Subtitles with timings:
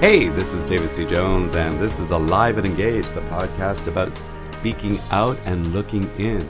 [0.00, 1.04] Hey, this is David C.
[1.04, 4.10] Jones, and this is Alive and Engaged, the podcast about
[4.54, 6.48] speaking out and looking in.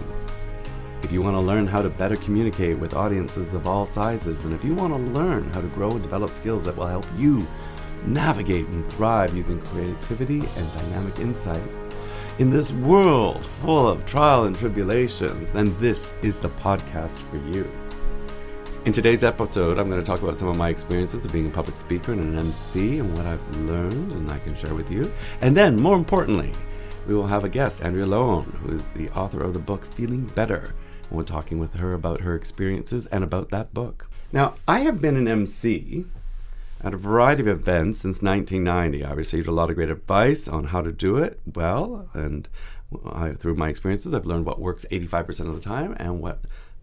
[1.03, 4.55] If you want to learn how to better communicate with audiences of all sizes, and
[4.55, 7.45] if you want to learn how to grow and develop skills that will help you
[8.07, 11.61] navigate and thrive using creativity and dynamic insight
[12.39, 17.69] in this world full of trial and tribulations, then this is the podcast for you.
[18.87, 21.51] In today's episode, I'm going to talk about some of my experiences of being a
[21.51, 25.13] public speaker and an MC and what I've learned and I can share with you.
[25.43, 26.51] And then, more importantly,
[27.07, 30.25] we will have a guest, Andrea Lowen, who is the author of the book Feeling
[30.35, 30.73] Better.
[31.11, 34.09] And we're talking with her about her experiences and about that book.
[34.33, 36.07] Now, I have been an MC
[36.83, 39.05] at a variety of events since 1990.
[39.05, 42.49] I received a lot of great advice on how to do it well, and
[43.05, 46.41] I, through my experiences, I've learned what works 85% of the time and what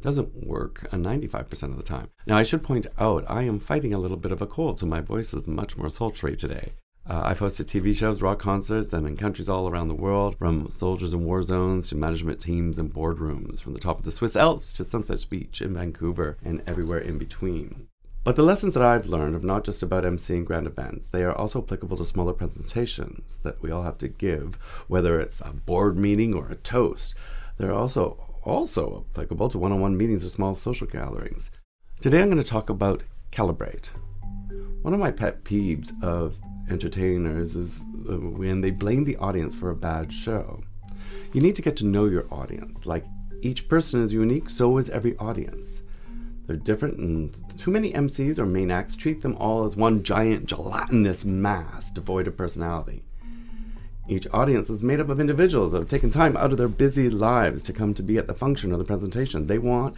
[0.07, 2.07] doesn't work 95% of the time.
[2.25, 4.85] Now, I should point out I am fighting a little bit of a cold, so
[4.85, 6.71] my voice is much more sultry today.
[7.05, 10.69] Uh, I've hosted TV shows, rock concerts, and in countries all around the world, from
[10.69, 14.37] soldiers in war zones to management teams and boardrooms, from the top of the Swiss
[14.37, 17.89] Alps to Sunset Beach in Vancouver, and everywhere in between.
[18.23, 21.35] But the lessons that I've learned are not just about emceeing grand events, they are
[21.35, 25.97] also applicable to smaller presentations that we all have to give, whether it's a board
[25.97, 27.13] meeting or a toast.
[27.57, 31.51] They're also also applicable to one on one meetings or small social gatherings.
[32.01, 33.89] Today I'm going to talk about calibrate.
[34.81, 36.35] One of my pet peeves of
[36.69, 40.61] entertainers is uh, when they blame the audience for a bad show.
[41.33, 42.85] You need to get to know your audience.
[42.85, 43.05] Like
[43.41, 45.81] each person is unique, so is every audience.
[46.45, 50.45] They're different, and too many MCs or main acts treat them all as one giant
[50.45, 53.03] gelatinous mass devoid of personality.
[54.09, 57.09] Each audience is made up of individuals that have taken time out of their busy
[57.09, 59.47] lives to come to be at the function or the presentation.
[59.47, 59.95] They want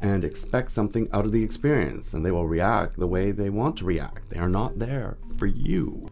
[0.00, 3.76] and expect something out of the experience, and they will react the way they want
[3.78, 4.30] to react.
[4.30, 6.08] They are not there for you.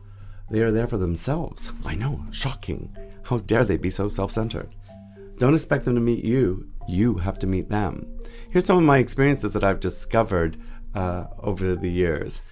[0.51, 1.73] They are there for themselves.
[1.85, 2.97] I know, shocking.
[3.25, 4.75] How dare they be so self centered?
[5.39, 8.07] Don't expect them to meet you, you have to meet them.
[8.51, 10.57] Here's some of my experiences that I've discovered
[10.95, 12.43] uh, over the years.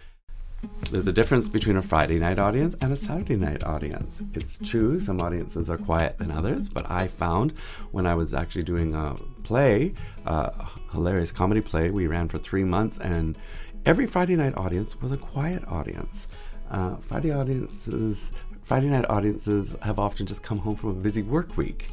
[0.91, 4.19] There's a difference between a Friday night audience and a Saturday night audience.
[4.35, 7.53] It's true, some audiences are quiet than others, but I found
[7.93, 9.15] when I was actually doing a
[9.45, 9.93] play,
[10.27, 13.39] a hilarious comedy play, we ran for three months, and
[13.87, 16.27] every Friday night audience was a quiet audience.
[16.71, 18.33] Uh, Friday audiences,
[18.65, 21.89] Friday night audiences have often just come home from a busy work week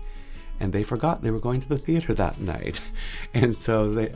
[0.59, 2.81] and they forgot they were going to the theater that night.
[3.33, 4.13] And so they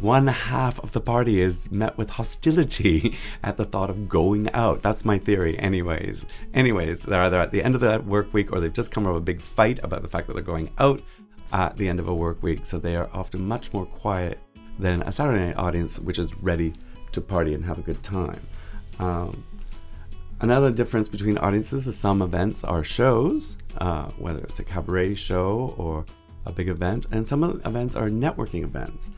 [0.00, 4.82] one half of the party is met with hostility at the thought of going out.
[4.82, 6.24] That's my theory, anyways.
[6.54, 9.16] Anyways, they're either at the end of the work week or they've just come of
[9.16, 11.02] a big fight about the fact that they're going out
[11.52, 12.64] at the end of a work week.
[12.64, 14.38] So they are often much more quiet
[14.78, 16.72] than a Saturday night audience, which is ready
[17.12, 18.40] to party and have a good time.
[18.98, 19.44] Um,
[20.40, 25.74] another difference between audiences is some events are shows, uh, whether it's a cabaret show
[25.76, 26.04] or
[26.46, 29.10] a big event, and some events are networking events.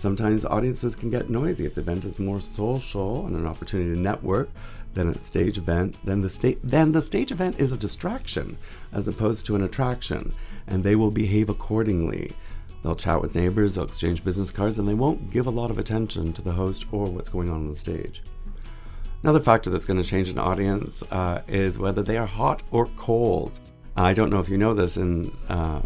[0.00, 4.00] Sometimes audiences can get noisy if the event is more social and an opportunity to
[4.00, 4.48] network
[4.94, 5.94] than a stage event.
[6.06, 8.56] Then the stage then the stage event is a distraction
[8.94, 10.32] as opposed to an attraction,
[10.66, 12.32] and they will behave accordingly.
[12.82, 15.76] They'll chat with neighbors, they'll exchange business cards, and they won't give a lot of
[15.76, 18.22] attention to the host or what's going on on the stage.
[19.22, 22.86] Another factor that's going to change an audience uh, is whether they are hot or
[22.96, 23.60] cold.
[23.96, 25.80] I don't know if you know this, and uh,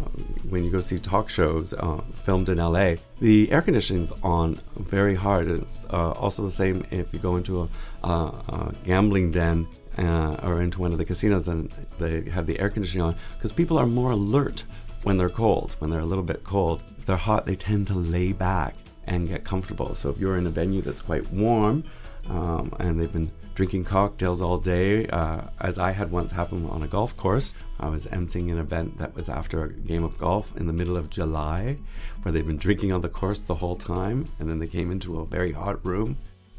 [0.47, 5.15] when you go see talk shows uh, filmed in LA, the air conditioning's on very
[5.15, 5.47] hard.
[5.49, 7.69] It's uh, also the same if you go into
[8.03, 9.67] a, a gambling den
[9.97, 13.51] uh, or into one of the casinos and they have the air conditioning on because
[13.51, 14.63] people are more alert
[15.03, 15.75] when they're cold.
[15.79, 18.75] When they're a little bit cold, if they're hot, they tend to lay back
[19.07, 19.95] and get comfortable.
[19.95, 21.83] So if you're in a venue that's quite warm
[22.29, 26.83] um, and they've been drinking cocktails all day, uh, as I had once happened on
[26.83, 27.53] a golf course.
[27.79, 30.97] I was emceeing an event that was after a game of golf in the middle
[30.97, 31.77] of July,
[32.21, 35.19] where they'd been drinking on the course the whole time, and then they came into
[35.19, 36.17] a very hot room.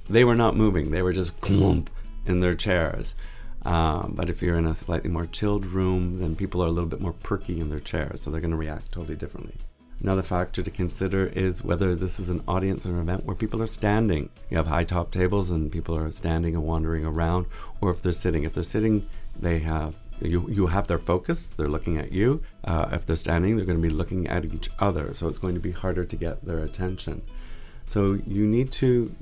[0.09, 1.91] They were not moving, they were just clump
[2.25, 3.15] in their chairs.
[3.65, 6.89] Um, but if you're in a slightly more chilled room, then people are a little
[6.89, 9.55] bit more perky in their chairs, so they're going to react totally differently.
[10.03, 13.63] Another factor to consider is whether this is an audience or an event where people
[13.63, 14.29] are standing.
[14.51, 17.47] You have high top tables and people are standing and wandering around,
[17.81, 18.45] or if they're sitting.
[18.45, 19.09] If they're sitting,
[19.39, 21.49] they have you you have their focus.
[21.49, 22.43] They're looking at you.
[22.65, 25.15] Uh, if they're standing, they're going to be looking at each other.
[25.15, 27.23] So it's going to be harder to get their attention.
[27.87, 29.15] So you need to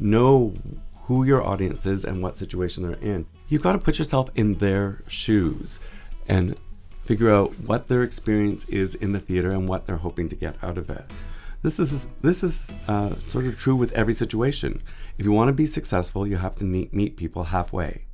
[0.00, 0.54] know
[1.02, 3.26] who your audience is and what situation they're in.
[3.48, 5.78] You've got to put yourself in their shoes
[6.26, 6.58] and
[7.06, 10.56] figure out what their experience is in the theater and what they're hoping to get
[10.62, 11.04] out of it.
[11.62, 14.82] This is this is uh, sort of true with every situation.
[15.18, 18.04] If you want to be successful, you have to meet, meet people halfway.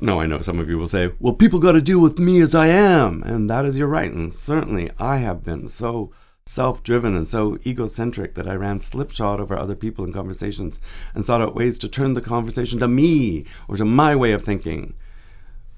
[0.00, 2.40] No, I know some of you will say, well, people got to deal with me
[2.40, 3.22] as I am.
[3.22, 4.12] And that is your right.
[4.12, 6.12] And certainly I have been so
[6.46, 10.78] self driven and so egocentric that I ran slipshod over other people in conversations
[11.14, 14.44] and sought out ways to turn the conversation to me or to my way of
[14.44, 14.94] thinking.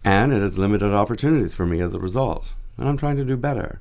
[0.05, 2.53] And it has limited opportunities for me as a result.
[2.79, 3.81] And I'm trying to do better.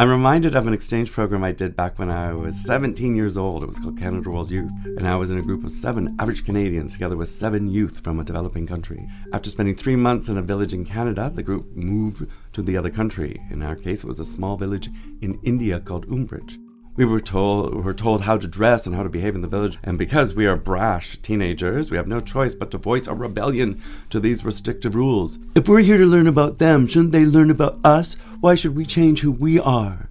[0.00, 3.64] I'm reminded of an exchange program I did back when I was 17 years old.
[3.64, 4.70] It was called Canada World Youth.
[4.84, 8.20] And I was in a group of seven average Canadians together with seven youth from
[8.20, 9.08] a developing country.
[9.32, 12.90] After spending three months in a village in Canada, the group moved to the other
[12.90, 13.42] country.
[13.50, 14.88] In our case, it was a small village
[15.20, 16.58] in India called Umbridge.
[16.94, 19.46] We were told we were told how to dress and how to behave in the
[19.46, 23.14] village, and because we are brash teenagers, we have no choice but to voice our
[23.14, 23.80] rebellion
[24.10, 25.38] to these restrictive rules.
[25.54, 28.16] If we're here to learn about them, shouldn't they learn about us?
[28.40, 30.10] Why should we change who we are?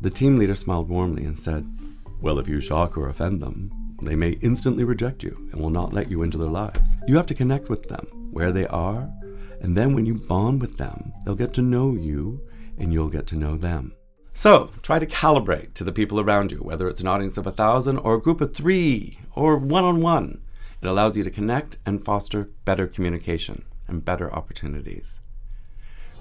[0.00, 1.68] The team leader smiled warmly and said,
[2.18, 3.70] Well, if you shock or offend them,
[4.00, 6.96] they may instantly reject you and will not let you into their lives.
[7.06, 9.06] You have to connect with them where they are,
[9.60, 12.40] and then when you bond with them, they'll get to know you
[12.78, 13.92] and you'll get to know them.
[14.32, 17.52] So try to calibrate to the people around you, whether it's an audience of a
[17.52, 20.40] thousand or a group of three or one on one.
[20.80, 25.18] It allows you to connect and foster better communication and better opportunities.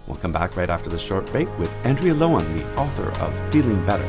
[0.07, 3.86] We'll come back right after this short break with Andrea Lowen, the author of Feeling
[3.86, 4.07] Better.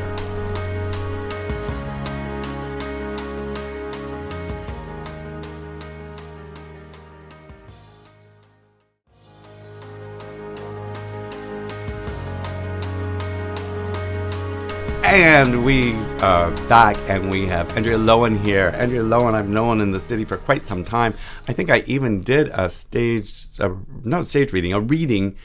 [15.05, 15.93] And we
[16.23, 18.73] are back, and we have Andrea Lowen here.
[18.75, 21.15] Andrea Lowen, I've known in the city for quite some time.
[21.47, 23.75] I think I even did a stage, uh,
[24.05, 25.37] not a stage reading, a reading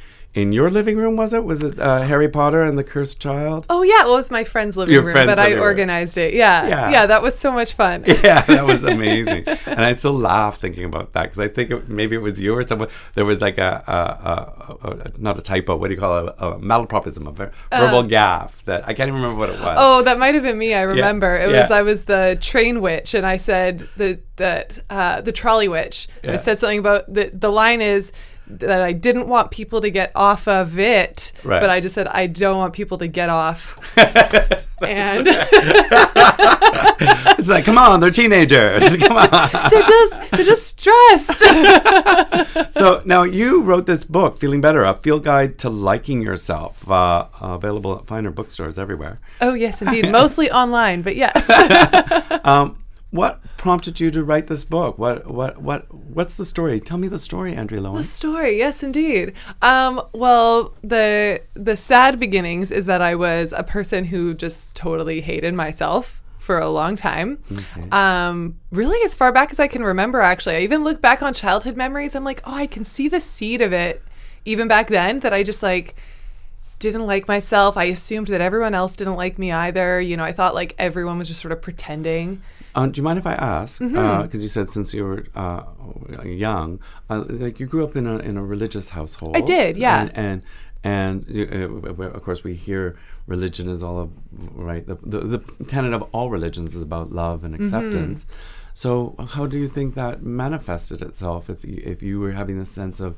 [0.42, 3.66] in your living room was it was it uh, harry potter and the cursed child
[3.69, 5.63] Oh yeah, well, it was my friend's living Your room, friend's but I living room.
[5.72, 6.34] organized it.
[6.34, 6.89] Yeah, Yeah.
[6.95, 8.04] yeah, that was so much fun.
[8.30, 11.89] yeah that was amazing and i still laugh thinking about that because i think it,
[11.89, 15.42] maybe it was you or someone there was like a, a, a, a, not a
[15.42, 19.07] typo what do you call it a, malapropism a ver- verbal gaff that i can't
[19.10, 20.74] even remember what it was Oh, that might have been me.
[20.74, 21.78] I remember it was yeah.
[21.80, 26.07] I was the train witch, and I said the that uh, the trolley witch.
[26.24, 26.34] Yeah.
[26.34, 28.12] I said something about the the line is
[28.49, 31.59] that I didn't want people to get off of it, Right.
[31.59, 33.77] but I just said I don't want people to get off.
[34.83, 35.25] and
[37.39, 39.27] it's like come on they're teenagers come on
[39.71, 41.39] they're just they're just stressed.
[42.75, 47.25] so now you wrote this book feeling better a field guide to liking yourself uh,
[47.41, 51.50] available at finer bookstores everywhere oh yes, indeed, mostly online, but yes.
[52.45, 52.77] um,
[53.17, 54.97] what prompted you to write this book?
[54.97, 56.79] What what what what's the story?
[56.79, 57.97] Tell me the story, Andrea Lowen.
[57.97, 59.33] The story, yes, indeed.
[59.61, 65.21] Um, well, the the sad beginnings is that I was a person who just totally
[65.21, 67.43] hated myself for a long time.
[67.91, 71.33] Um, really, as far back as I can remember, actually, I even look back on
[71.33, 72.15] childhood memories.
[72.15, 74.01] I'm like, oh, I can see the seed of it,
[74.45, 75.19] even back then.
[75.21, 75.95] That I just like
[76.79, 77.75] didn't like myself.
[77.75, 79.99] I assumed that everyone else didn't like me either.
[79.99, 82.43] You know, I thought like everyone was just sort of pretending.
[82.77, 83.71] Uh, do you mind if I ask?
[83.79, 84.39] Because Mm-hmm.
[84.45, 85.63] you said since you were uh,
[86.47, 86.69] young,
[87.12, 89.33] uh, like you grew up in a in a religious household.
[89.39, 89.97] I did, yeah.
[90.01, 90.38] And and,
[90.94, 91.15] and
[92.00, 92.83] uh, of course we hear
[93.35, 94.09] religion is all of
[94.69, 94.83] right.
[94.91, 95.39] The, the the
[95.74, 97.65] tenet of all religions is about love and Mm-hmm.
[97.65, 98.19] acceptance.
[98.84, 101.41] So how do you think that manifested itself?
[101.50, 103.12] If you, if you were having this sense of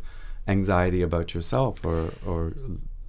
[0.56, 2.00] anxiety about yourself or
[2.32, 2.42] or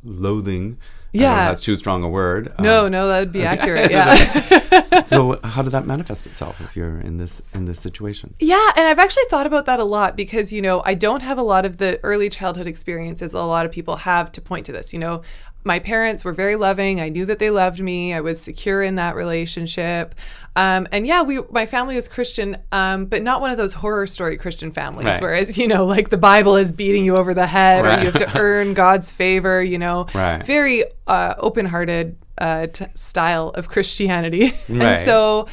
[0.04, 0.78] loathing.
[1.12, 1.48] I don't know Yeah.
[1.48, 2.52] that's too strong a word.
[2.60, 3.90] No, Um, no, that would be accurate.
[3.90, 5.02] Yeah.
[5.04, 8.34] so how did that manifest itself if you're in this in this situation?
[8.38, 11.36] Yeah, and I've actually thought about that a lot because, you know, I don't have
[11.38, 14.72] a lot of the early childhood experiences a lot of people have to point to
[14.72, 14.92] this.
[14.92, 15.22] You know,
[15.64, 17.00] my parents were very loving.
[17.00, 18.14] I knew that they loved me.
[18.14, 20.14] I was secure in that relationship.
[20.56, 24.06] Um, and yeah, we my family was Christian, um, but not one of those horror
[24.06, 25.20] story Christian families Right.
[25.20, 28.10] where it's, you know, like the Bible is beating you over the head or you
[28.10, 30.06] have to earn God's favor, you know.
[30.14, 30.44] Right.
[30.44, 34.54] Very uh, open hearted uh, t- style of Christianity.
[34.68, 34.82] Right.
[34.82, 35.46] and so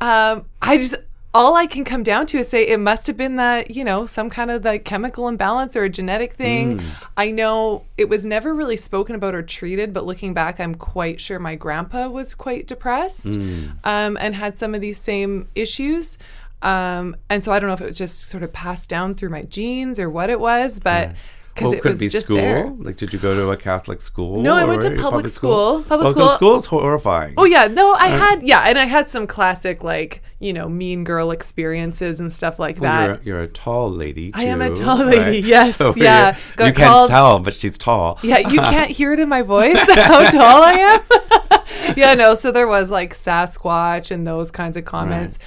[0.00, 0.94] um, I just
[1.38, 4.06] all I can come down to is say it must have been that you know
[4.06, 6.80] some kind of like chemical imbalance or a genetic thing.
[7.16, 11.20] I know it was never really spoken about or treated, but looking back, I'm quite
[11.20, 13.36] sure my grandpa was quite depressed
[13.84, 16.18] um, and had some of these same issues.
[16.60, 19.28] Um, and so I don't know if it was just sort of passed down through
[19.28, 21.18] my genes or what it was, but because
[21.66, 22.36] Oh, it could it be school?
[22.36, 22.66] there.
[22.78, 24.40] Like, did you go to a Catholic school?
[24.42, 25.82] No, I went to a public school.
[25.82, 27.34] Public Well, 'cause school- school's horrifying.
[27.36, 30.68] Oh yeah, no, I uh, had yeah, and I had some classic like you know
[30.68, 33.06] mean girl experiences and stuff like that.
[33.24, 34.30] You're, you're a tall lady.
[34.34, 35.44] I am a tall lady, right?
[35.44, 36.36] yes, So yeah.
[36.58, 38.18] You, you can't tell, but she's tall.
[38.22, 41.94] Yeah, you can't hear it in my voice how tall I am.
[41.96, 45.38] yeah, no, so there was like Sasquatch and those kinds of comments.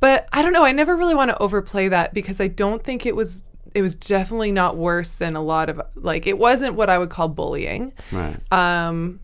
[0.00, 3.06] But I don't know, I never really want to overplay that because I don't think
[3.06, 3.40] it was
[3.74, 7.10] it was definitely not worse than a lot of like it wasn't what I would
[7.10, 7.92] call bullying.
[8.10, 8.40] Right.
[8.52, 9.20] Um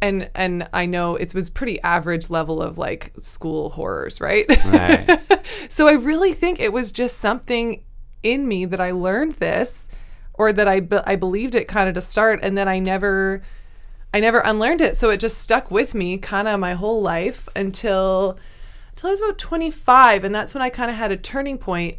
[0.00, 4.46] and and I know it was pretty average level of like school horrors, right?
[4.64, 5.20] Right.
[5.68, 7.82] so I really think it was just something
[8.22, 9.88] in me that I learned this
[10.34, 13.42] or that I be- I believed it kind of to start and then I never
[14.14, 14.96] I never unlearned it.
[14.96, 18.38] So it just stuck with me kind of my whole life until
[18.90, 21.98] until I was about 25 and that's when I kind of had a turning point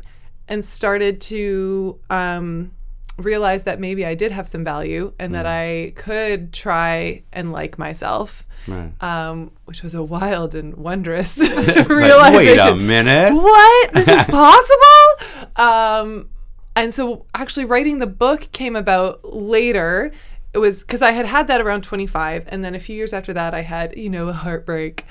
[0.49, 2.71] and started to um
[3.17, 7.77] realize that maybe I did have some value and that I could try and like
[7.77, 8.45] myself.
[8.67, 8.91] Right.
[9.01, 11.37] Um, which was a wild and wondrous
[11.89, 13.33] realization Wait a minute.
[13.33, 16.29] what this is possible um
[16.75, 20.11] and so actually writing the book came about later
[20.53, 23.33] it was because i had had that around 25 and then a few years after
[23.33, 25.05] that i had you know a heartbreak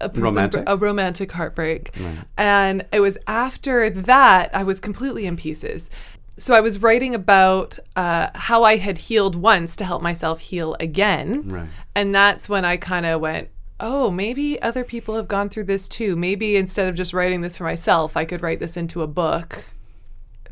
[0.00, 0.62] a person- Romantic?
[0.66, 1.94] a romantic heartbreak
[2.38, 5.90] and it was after that i was completely in pieces
[6.38, 10.74] so i was writing about uh, how i had healed once to help myself heal
[10.80, 11.68] again Right.
[11.94, 13.48] and that's when I kind of went,
[13.80, 16.14] oh, maybe other people have gone through this too.
[16.14, 19.64] Maybe instead of just writing this for myself, I could write this into a book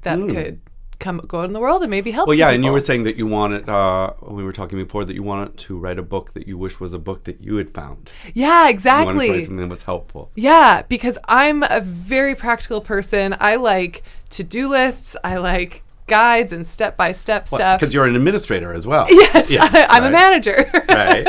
[0.03, 0.61] that could
[1.01, 2.29] come go out in the world and maybe help.
[2.29, 5.05] Well, yeah, and you were saying that you wanted, uh, when we were talking before,
[5.05, 7.57] that you wanted to write a book that you wish was a book that you
[7.57, 8.13] had found.
[8.35, 9.45] yeah, You wanted to write exactly.
[9.45, 10.31] something that was helpful.
[10.37, 13.35] Yeah, because I'm a very practical person.
[13.41, 15.17] I like to do lists.
[15.25, 17.81] I like guides and step by step stuff.
[17.81, 19.07] Because you're an administrator as well.
[19.11, 20.71] Yes, Yeah, I, I'm a manager.
[20.91, 21.27] Right.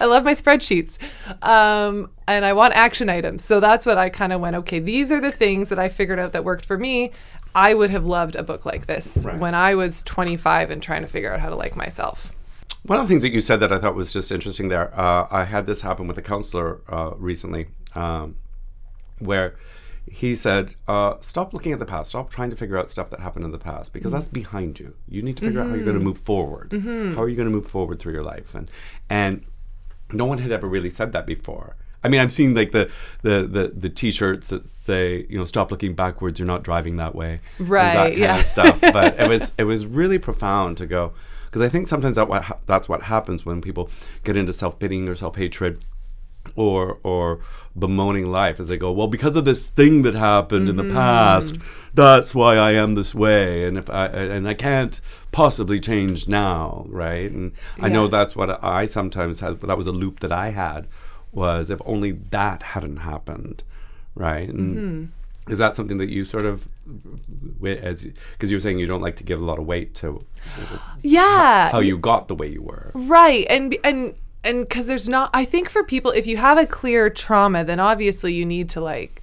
[0.00, 0.98] I love my spreadsheets.
[1.46, 3.44] Um, and I want action items.
[3.44, 6.18] So that's what I kind of went, okay, these are the things that I figured
[6.18, 7.12] out that worked for me.
[7.54, 9.38] I would have loved a book like this Right.
[9.38, 12.32] when I was 25 and trying to figure out how to like myself.
[12.84, 15.26] One of the things that you said that I thought was just interesting there, uh,
[15.30, 18.36] I had this happen with a counselor uh, recently, um,
[19.18, 19.56] where
[20.10, 22.10] he said, uh, "Stop looking at the past.
[22.10, 24.94] Stop trying to figure out stuff that happened in the past because that's behind you.
[25.08, 26.72] You need to figure out how you're going to move forward.
[26.72, 28.70] How are you going to move forward through your life?" And
[29.10, 29.44] and
[30.12, 31.76] no one had ever really said that before.
[32.02, 32.90] I mean, I've seen like the
[33.22, 36.38] the the, the T-shirts that say, you know, "Stop looking backwards.
[36.38, 38.40] You're not driving that way." and Right, That kind yeah.
[38.40, 38.80] of stuff.
[38.92, 41.12] But it was it was really profound to go
[41.46, 43.90] because I think sometimes that what ha- that's what happens when people
[44.24, 45.82] get into self pitying or self hatred.
[46.56, 47.40] Or, or
[47.78, 48.90] bemoaning life as they go.
[48.90, 50.94] Well, because of this thing that happened in the mm-hmm.
[50.94, 51.56] past,
[51.92, 55.00] that's why I am this way, and if I and I can't
[55.32, 57.30] possibly change now, right?
[57.30, 59.60] And I know that's what I sometimes had.
[59.60, 60.88] That was a loop that I had.
[61.32, 63.62] Was if only that hadn't happened,
[64.14, 64.48] right?
[64.48, 65.12] And
[65.48, 66.68] is that something that you sort of,
[67.64, 70.24] as because you were saying you don't like to give a lot of weight to
[71.02, 71.70] Yeah.
[71.70, 73.46] how you got the way you were, Right.
[73.48, 77.10] And and and cuz there's not I think for people if you have a clear
[77.10, 79.22] trauma then obviously you need to like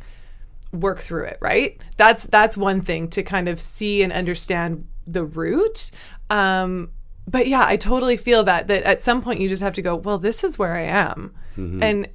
[0.73, 1.79] work through it, right?
[1.97, 5.91] That's that's one thing to kind of see and understand the root.
[6.29, 6.89] Um
[7.27, 9.95] but yeah, I totally feel that that at some point you just have to go,
[9.95, 11.33] well, this is where I am.
[11.57, 12.07] And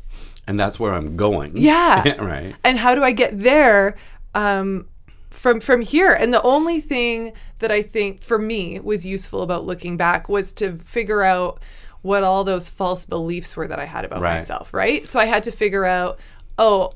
[0.47, 1.57] and that's where I'm going.
[1.57, 2.03] Yeah.
[2.23, 2.55] right.
[2.65, 3.97] and how do I get there
[4.35, 4.87] um,
[5.31, 6.13] from from here?
[6.13, 10.53] And the only thing that I think for me was useful about looking back was
[10.55, 11.61] to figure out
[12.03, 14.35] what all those false beliefs were that I had about Right.
[14.37, 14.73] myself.
[14.75, 15.07] Right.
[15.07, 16.19] So I had to figure out,
[16.59, 16.93] oh,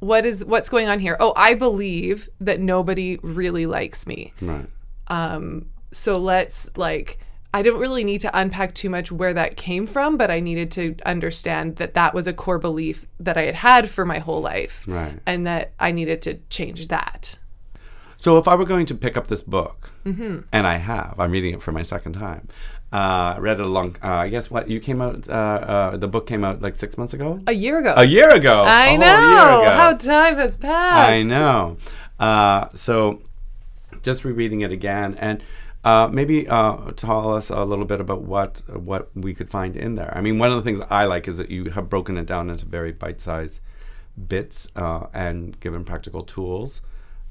[0.00, 1.16] what is what's going on here?
[1.20, 4.32] Oh, I believe that nobody really likes me.
[4.40, 4.66] Right.
[5.08, 7.18] Um, so let's like,
[7.54, 10.70] I don't really need to unpack too much where that came from, but I needed
[10.72, 14.42] to understand that that was a core belief that I had had for my whole
[14.42, 15.18] life, Right.
[15.24, 17.38] and that I needed to change that.
[18.16, 20.40] So if I were going to pick up this book, Mm-hmm.
[20.52, 22.48] and I have, I'm reading it for my second time.
[22.92, 23.96] Uh, I read it along.
[24.02, 25.28] Uh, I guess what you came out.
[25.28, 27.40] Uh, uh, the book came out like six months ago.
[27.46, 28.62] A year ago, A year ago.
[28.66, 29.70] I A whole know ago.
[29.70, 31.08] how time has passed.
[31.10, 31.76] I know.
[32.20, 33.20] Uh, so,
[34.02, 35.42] just rereading it again, and
[35.84, 39.94] uh, maybe uh, tell us a little bit about what what we could find in
[39.94, 40.12] there.
[40.16, 42.50] I mean, one of the things I like is that you have broken it down
[42.50, 43.60] into very bite-sized
[44.28, 46.80] bits uh, and given practical tools.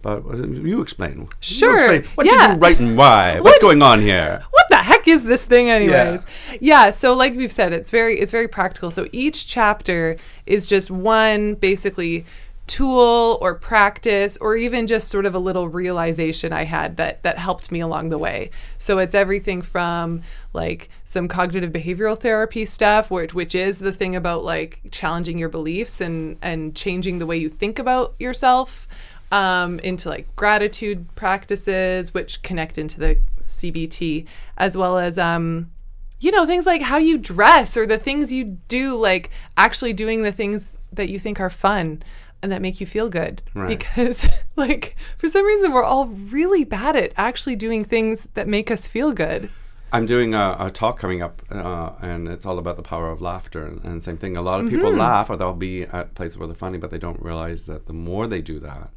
[0.01, 1.21] But uh, you explain.
[1.21, 2.15] You Sure, explain.
[2.15, 2.47] What yeah.
[2.47, 3.39] did you write and why?
[3.39, 4.43] What's going on here?
[4.63, 6.25] what the heck is this thing anyways
[6.61, 6.89] yeah.
[6.89, 11.55] so like we've said it's very it's very practical so each chapter is just one
[11.55, 12.25] basically
[12.65, 17.37] tool or practice or even just sort of a little realization i had that that
[17.37, 20.21] helped me along the way so it's everything from
[20.53, 25.49] like some cognitive behavioral therapy stuff which which is the thing about like challenging your
[25.49, 28.87] beliefs and and changing the way you think about yourself
[29.33, 34.27] um, into like gratitude practices, which connect into the CBT,
[34.57, 35.71] as well as, um,
[36.19, 40.21] you know, things like how you dress or the things you do, like actually doing
[40.21, 42.03] the things that you think are fun.
[42.43, 43.67] And that make you feel good Right.
[43.69, 48.69] because like for some reason we're all really bad at actually doing things that make
[48.69, 49.49] us feel good
[49.91, 53.21] I'm doing a, a talk coming up, uh, and it's all about the power of
[53.21, 53.63] laughter.
[53.67, 54.97] And, and same thing, a lot of people Mm-hmm.
[54.99, 57.93] laugh, or they'll be at places where they're funny, but they don't realize that the
[57.93, 58.89] more they do that,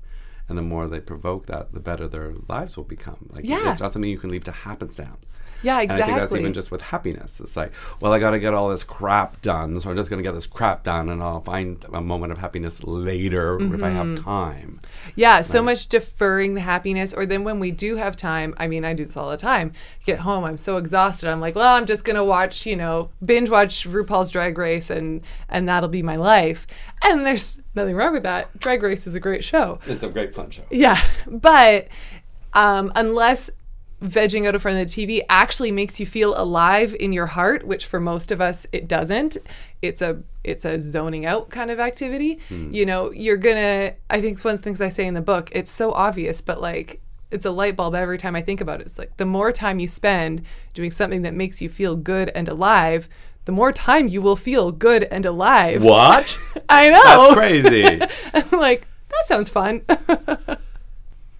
[0.48, 3.28] and the more they provoke that, the better their lives will become.
[3.30, 3.70] Like Yeah.
[3.72, 5.38] it's not something you can leave to happenstance.
[5.62, 7.40] Yeah And I think that's even just with happiness.
[7.40, 10.22] It's like, well, I got to get all this crap done, so I'm just going
[10.22, 13.90] to get this crap done, and I'll find a moment of happiness later if I
[13.90, 14.14] Mm-hmm.
[14.16, 14.80] have time.
[15.14, 17.14] Yeah, so much deferring the happiness.
[17.14, 19.72] Or then when we do have time, I mean, I do this all the time.
[20.04, 21.28] Get home, I'm so exhausted.
[21.30, 25.22] I'm like, well, I'm just gonna watch, you know, binge watch RuPaul's Drag Race, and
[25.48, 26.66] and that'll be my life.
[27.02, 28.58] And there's nothing wrong with that.
[28.60, 29.78] Drag Race is a great show.
[29.86, 30.62] It's a great fun show.
[30.70, 31.88] Yeah, but
[32.52, 33.50] um, unless
[34.02, 37.66] vegging out in front of the TV actually makes you feel alive in your heart,
[37.66, 39.36] which for most of us it doesn't.
[39.82, 42.38] It's a it's a zoning out kind of activity.
[42.48, 42.72] Hmm.
[42.72, 43.94] You know, you're gonna.
[44.10, 45.50] I think it's one of the things I say in the book.
[45.52, 47.00] It's so obvious, but like.
[47.28, 48.86] It's a light bulb every time I think about it.
[48.86, 50.42] It's like the more time you spend
[50.74, 53.08] doing something that makes you feel good and alive,
[53.46, 55.82] the more time you will feel good and alive.
[55.82, 56.38] What?
[56.68, 57.34] I know.
[57.34, 58.00] That's crazy.
[58.34, 59.82] I'm like, that sounds fun.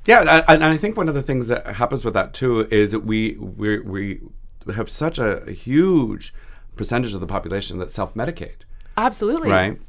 [0.07, 3.01] Yeah, and I, think one of the things that happens with that too is that
[3.01, 4.21] we we we
[4.75, 6.33] have such a huge
[6.77, 8.63] percentage of the population that self-medicate,
[8.97, 9.51] Absolutely.
[9.51, 9.81] right?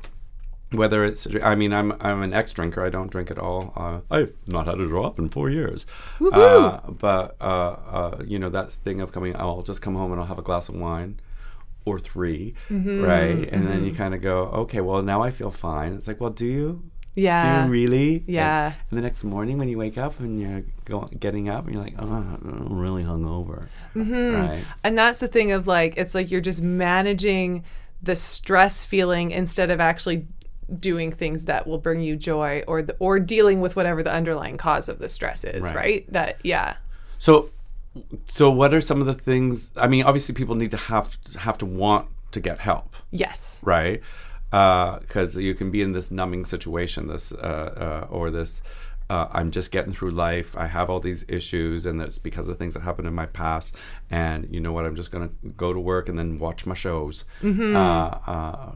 [0.72, 2.84] Whether it's, I mean, I'm I'm an ex-drinker.
[2.84, 3.74] I don't drink at all.
[3.76, 5.86] Uh, I've not had a drop in four years.
[6.20, 10.20] Uh, but uh, uh, you know, that thing of coming, I'll just come home and
[10.20, 11.20] I'll have a glass of wine
[11.86, 13.02] or 3 Mm-hmm.
[13.02, 13.50] right?
[13.50, 15.94] And then you kind of go, okay, well now I feel fine.
[15.94, 16.84] It's like, well, do you?
[17.18, 17.62] Yeah.
[17.62, 18.24] Do you really?
[18.28, 18.74] Yeah.
[18.92, 21.84] And the next morning when you wake up and you're go- getting up and you're
[21.84, 23.68] like, oh, I'm really hungover.
[23.96, 24.36] Mm-hmm.
[24.36, 24.64] Right.
[24.84, 27.64] And that's the thing of like, it's like you're just managing
[28.04, 30.28] the stress feeling instead of actually
[30.80, 34.58] doing things that will bring you joy or the, or dealing with whatever the underlying
[34.58, 35.76] cause of the stress is, Right.
[35.76, 36.14] right?
[36.14, 36.76] That yeah.
[37.18, 37.50] So,
[38.28, 39.72] so what are some of the things?
[39.76, 43.60] I mean, obviously, people need to have have to want to get help, Yes.
[43.64, 44.02] right?
[44.50, 48.62] Because you can be in this numbing situation, this uh, uh, or this.
[49.10, 50.58] Uh, I'm just getting through life.
[50.58, 53.74] I have all these issues, and it's because of things that happened in my past.
[54.12, 54.86] And you know what?
[54.86, 57.74] I'm just going to go to work and then watch my shows, Mm-hmm.
[57.74, 58.32] uh, uh,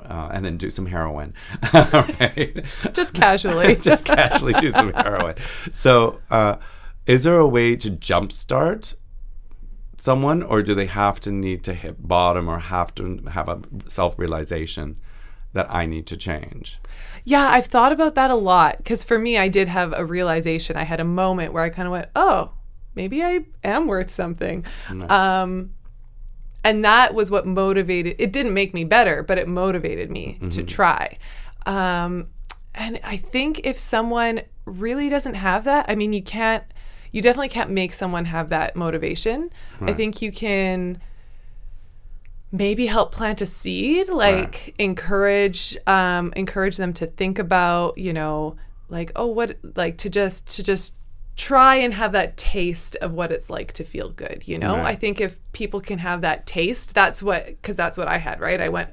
[0.09, 1.33] uh, and then do some heroin.
[1.73, 2.63] right?
[2.93, 3.75] Just casually.
[3.81, 5.35] just casually do some heroin.
[5.73, 6.55] So, uh,
[7.05, 8.95] is there a way to jumpstart
[9.97, 13.59] someone, or do they have to need to hit bottom, or have to have a
[13.87, 14.95] self realization
[15.53, 16.79] that I need to change?
[17.23, 20.75] Yeah, I've thought about that a lot because for me, I did have a realization.
[20.77, 22.51] I had a moment where I kind of went, "Oh,
[22.95, 24.65] maybe I am worth something,"
[25.09, 25.71] um,
[26.63, 28.15] and that was what motivated.
[28.19, 31.17] It didn't make me better, but it motivated me to try.
[31.65, 32.27] Um,
[32.73, 36.63] and I think if someone really doesn't have that, I mean, you can't.
[37.11, 39.49] You definitely can't make someone have that motivation.
[39.81, 41.01] I think you can
[42.51, 48.55] maybe help plant a seed like encourage um encourage them to think about you know
[48.89, 50.93] like oh what like to just to just
[51.37, 54.85] try and have that taste of what it's like to feel good you know Right.
[54.87, 58.41] i think if people can have that taste that's what because that's what i had
[58.41, 58.89] right i went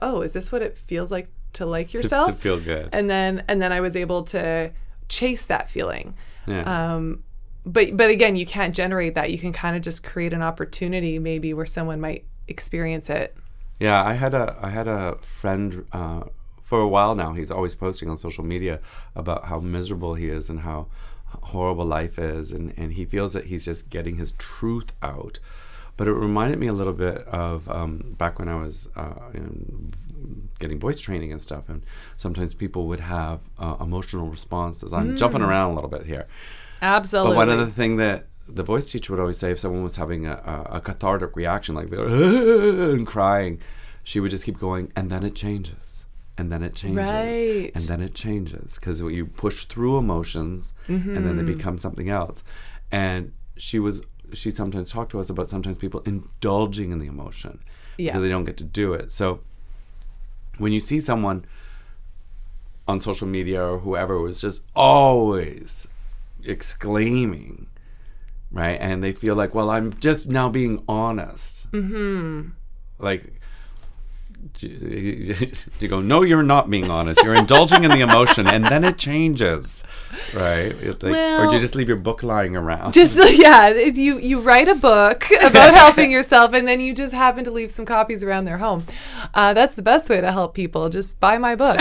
[0.00, 2.88] oh is this what it feels like to like To, yourself to feel good.
[2.92, 4.70] and then and then i was able to
[5.08, 6.14] chase that feeling
[6.46, 6.94] yeah.
[6.94, 7.22] um,
[7.64, 9.30] but but again, you can't generate that.
[9.30, 13.36] You can kind of just create an opportunity, maybe where someone might experience it.
[13.78, 16.24] Yeah, I had a I had a friend uh,
[16.62, 17.32] for a while now.
[17.32, 18.80] He's always posting on social media
[19.14, 20.86] about how miserable he is and how
[21.26, 25.38] horrible life is, and and he feels that he's just getting his truth out.
[25.96, 29.92] But it reminded me a little bit of um, back when I was uh, in
[30.58, 31.82] getting voice training and stuff, and
[32.16, 34.92] sometimes people would have uh, emotional responses.
[34.92, 36.26] I'm jumping around a little bit here.
[36.80, 37.32] Absolutely.
[37.32, 40.26] But one other thing that the voice teacher would always say if someone was having
[40.26, 40.32] a,
[40.70, 42.06] a, a cathartic reaction, like they're
[42.92, 43.60] and crying,
[44.04, 46.04] she would just keep going, and then it changes,
[46.36, 47.70] and then it changes, Right.
[47.74, 51.56] and then it changes because you push through emotions, and then they mm-hmm.
[51.56, 52.42] become something else.
[52.90, 54.02] And she was
[54.34, 57.60] she sometimes talked to us about sometimes people indulging in the emotion
[57.98, 58.18] Yeah.
[58.18, 59.12] they don't get to do it.
[59.12, 59.40] So
[60.56, 61.44] when you see someone
[62.88, 65.86] on social media or whoever was just always
[66.42, 67.66] exclaiming,
[68.52, 68.78] right?
[68.80, 71.70] And they feel like, well, I'm just now being honest.
[71.72, 72.50] Mm-hmm.
[72.98, 73.32] Like,
[74.60, 77.22] you go, no, you're not being honest.
[77.22, 79.82] You're indulging in the emotion, and then it changes,
[80.34, 80.72] right?
[81.02, 82.92] Like- or do you just leave your book lying around?
[82.92, 87.12] just yeah, if you you write a book about helping yourself, and then you just
[87.12, 88.84] happen to leave some copies around their home.
[89.34, 90.88] Uh, that's the best way to help people.
[90.88, 91.80] Just buy my book.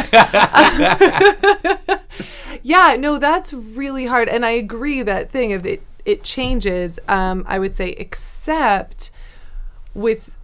[2.64, 4.30] Yeah, no, that's really hard.
[4.30, 9.12] And I agree that thing of it it changes, um, I would say, except
[9.94, 10.38] with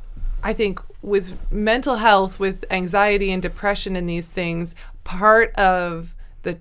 [0.44, 6.60] I think with mental health, with anxiety and depression and these things, part of the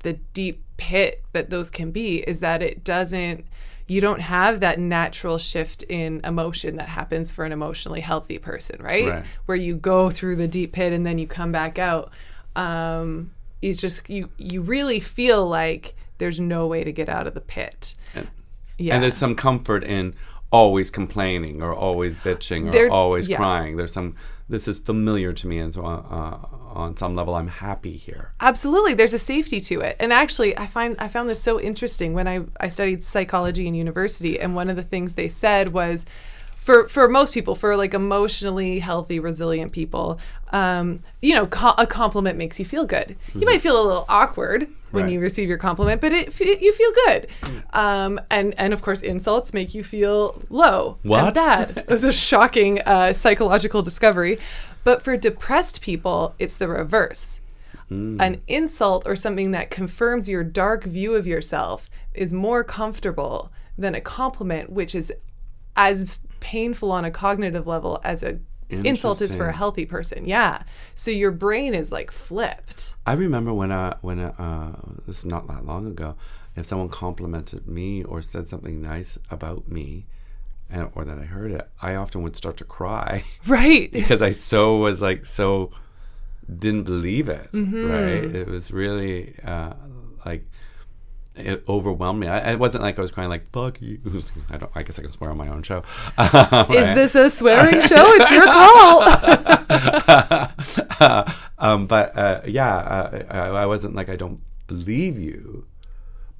[0.00, 3.44] the deep pit that those can be is that it doesn't
[3.86, 8.80] you don't have that natural shift in emotion that happens for an emotionally healthy person,
[8.80, 9.08] right?
[9.08, 9.24] Right.
[9.46, 12.12] Where you go through the deep pit and then you come back out.
[12.54, 17.34] Um, it's just you you really feel like there's no way to get out of
[17.34, 17.94] the pit.
[18.14, 18.28] And,
[18.78, 18.94] Yeah.
[18.94, 20.14] and there's some comfort in
[20.52, 23.36] always complaining or always bitching or There- always yeah.
[23.38, 23.76] crying.
[23.76, 24.14] There's some.
[24.48, 26.38] This is familiar to me, and so uh,
[26.74, 28.32] on some level, I'm happy here.
[28.40, 29.94] Absolutely, there's a safety to it.
[30.00, 33.74] And actually, I find I found this so interesting when I I studied psychology in
[33.74, 36.04] university, and one of the things they said was.
[36.60, 40.18] For, for most people, for like emotionally healthy, resilient people,
[40.52, 43.16] um, you know, co- a compliment makes you feel good.
[43.34, 45.12] You might feel a little awkward when Right.
[45.12, 47.28] you receive your compliment, but it, f- you feel good.
[47.72, 51.24] Um, and and of course, insults make you feel low What?
[51.24, 51.78] and bad.
[51.78, 54.38] It was a shocking uh, psychological discovery.
[54.84, 57.40] But for depressed people, it's the reverse
[57.92, 63.96] an insult or something that confirms your dark view of yourself is more comfortable than
[63.96, 65.12] a compliment, which is
[65.76, 68.38] as painful on a cognitive level as a
[68.70, 70.26] insult is for a healthy person.
[70.26, 70.62] Yeah.
[70.94, 72.94] So your brain is like flipped.
[73.06, 74.72] I remember when I when I, uh,
[75.06, 76.16] this is not that long ago.
[76.56, 80.06] If someone complimented me or said something nice about me,
[80.68, 83.90] and, or that I heard it, I often would start to cry Right.
[83.92, 85.70] because I so was like so
[86.58, 87.50] didn't believe it.
[87.52, 87.90] Mm-hmm.
[87.90, 88.34] Right?
[88.34, 89.74] It was really uh,
[90.24, 90.49] like
[91.36, 92.26] it overwhelmed me.
[92.26, 94.00] I, it wasn't like I was crying like "fuck you."
[94.50, 94.70] I don't.
[94.74, 95.82] I guess I can swear on my own show.
[96.18, 98.04] Is this a swearing show?
[98.14, 99.02] It's your call.
[101.58, 105.66] um, but uh, yeah, uh, I, I wasn't like I don't believe you,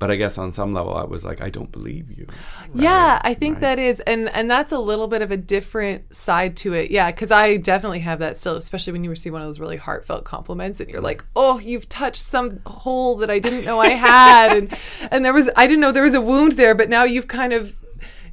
[0.01, 2.27] but I guess on some level I was like I don't believe you.
[2.75, 3.61] yeah, I think right.
[3.61, 6.91] that is, and and that's a little bit of a different side to it.
[6.91, 9.77] Yeah, because I definitely have that still, especially when you receive one of those really
[9.77, 13.91] heartfelt compliments, and you're like, oh, you've touched some hole that I didn't know I
[13.91, 14.77] had, and
[15.13, 17.53] and there was I didn't know there was a wound there, but now you've kind
[17.53, 17.75] of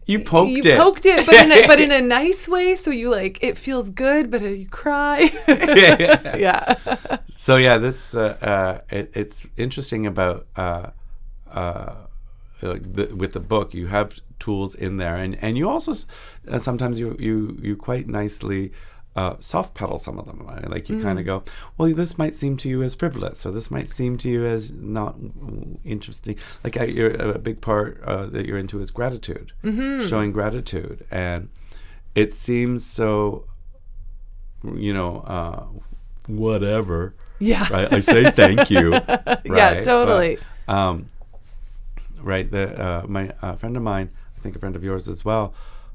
[0.05, 0.77] You poked you it.
[0.77, 3.89] poked it, but in a, but in a nice way, so you like it feels
[3.89, 5.29] good, but you cry.
[6.37, 6.75] yeah.
[7.35, 10.91] so yeah, this uh, uh, it, it's interesting about uh,
[11.51, 11.95] uh,
[12.61, 13.73] like the, with the book.
[13.73, 15.93] You have tools in there, and and you also
[16.49, 18.71] uh, sometimes you you you quite nicely.
[19.15, 20.69] Uh, soft pedal some of them right?
[20.69, 21.41] like you kind of go
[21.75, 24.69] well this might seem to you as frivolous or this might seem to you as
[24.71, 29.53] not mm, interesting like I, you're, a big part uh, that you're into is gratitude
[30.07, 31.49] showing gratitude and
[32.13, 33.45] it seems so
[34.75, 35.65] you know uh,
[36.27, 37.67] whatever Yeah.
[37.71, 37.91] right?
[37.91, 38.91] I say thank you.
[38.97, 39.39] right?
[39.45, 40.37] Yeah, totally.
[40.67, 41.09] But, um,
[42.21, 42.49] right.
[42.49, 45.53] The uh, my uh, friend of mine, I think a friend of yours as well.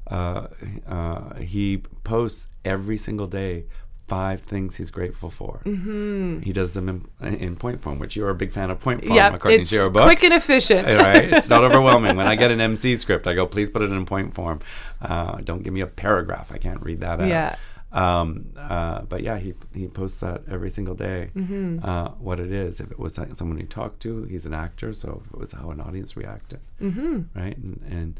[0.09, 0.47] Uh,
[0.87, 3.65] uh, he posts every single day
[4.07, 5.61] five things he's grateful for.
[5.65, 6.41] Mm-hmm.
[6.41, 9.15] He does them in, in point form, which you're a big fan of point form,
[9.15, 10.03] Yep, according to your book.
[10.03, 10.87] quick and efficient.
[10.95, 11.31] right?
[11.33, 12.17] It's not overwhelming.
[12.17, 14.59] When I get an MC script, I go, please put it in point form.
[15.01, 16.51] Uh, don't give me a paragraph.
[16.51, 17.27] I can't read that out.
[17.27, 17.55] Yeah.
[17.93, 21.29] Um, uh, but yeah, he he posts that every single day.
[21.35, 21.79] Mm-hmm.
[21.83, 25.21] Uh, what it is, if it was someone he talked to, he's an actor, so
[25.25, 27.21] if it was how an audience reacted, mm-hmm.
[27.35, 27.55] right?
[27.55, 28.19] And and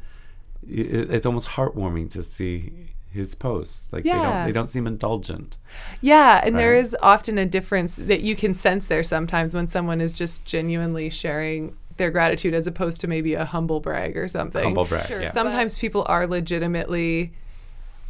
[0.70, 2.72] it, it's almost heartwarming to see
[3.12, 3.92] his posts.
[3.92, 5.58] Like they don't they don't seem indulgent.
[6.02, 6.80] Yeah, and there Right.
[6.80, 11.10] is often a difference that you can sense there sometimes when someone is just genuinely
[11.10, 14.64] sharing their gratitude as opposed to maybe a humble brag or something.
[14.64, 15.26] Humble brag, yeah.
[15.26, 17.34] Sometimes people are legitimately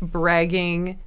[0.01, 0.99] bragging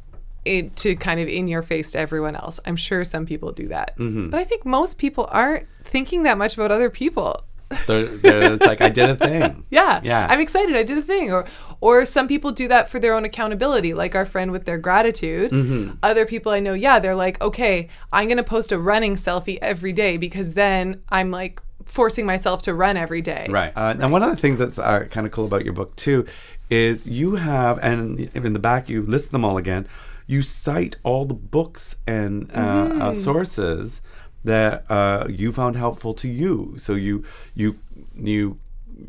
[0.46, 2.60] it to kind of in your face to everyone else.
[2.66, 3.96] I'm sure some people do that.
[3.98, 4.30] Mm-hmm.
[4.30, 7.42] But I think most people aren't thinking that much about other people.
[7.88, 9.64] They're, they're, it's like I did a thing.
[9.70, 10.00] Yeah.
[10.04, 10.26] Yeah.
[10.30, 10.76] I'm excited.
[10.76, 11.32] I did a thing.
[11.32, 11.44] Or
[11.80, 15.50] or some people do that for their own accountability, like our friend with their gratitude.
[15.50, 15.96] Mm-hmm.
[16.02, 19.92] Other people I know, yeah, they're like, okay, I'm gonna post a running selfie every
[19.92, 23.46] day because then I'm like forcing myself to run every day.
[23.50, 23.72] Right.
[23.76, 26.24] Uh, And one of the things that's uh, kind of cool about your book too
[26.70, 29.86] is you have, and in the back you list them all again.
[30.26, 32.58] You cite all the books and uh,
[33.00, 34.00] uh, sources
[34.44, 36.74] that uh, you found helpful to you.
[36.78, 37.78] So you you
[38.14, 38.58] you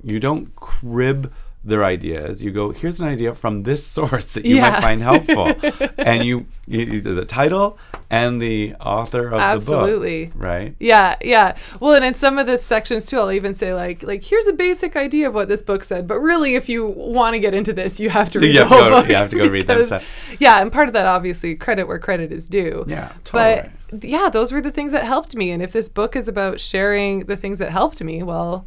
[0.04, 1.32] you don't crib
[1.68, 2.44] their ideas.
[2.44, 4.70] You go, here's an idea from this source that you Yeah.
[4.72, 5.54] might find helpful,
[5.98, 7.78] and you, you, you do the title
[8.10, 10.26] and the author of Absolutely.
[10.26, 10.48] the book, Absolutely.
[10.48, 10.76] right?
[10.80, 11.58] Yeah, yeah.
[11.82, 14.54] Well, and in some of the sections too, I'll even say like, like here's a
[14.54, 16.08] basic idea of what this book said.
[16.08, 18.66] But really, if you want to get into this, you have to read You the
[18.66, 19.10] whole go- book.
[19.10, 20.02] you have to go read because- so-
[20.40, 22.86] Yeah, and part of that, obviously, credit where credit is due.
[22.88, 23.70] Yeah, Totally.
[23.92, 25.52] But yeah, those were the things that helped me.
[25.52, 28.66] And if this book is about sharing the things that helped me, well,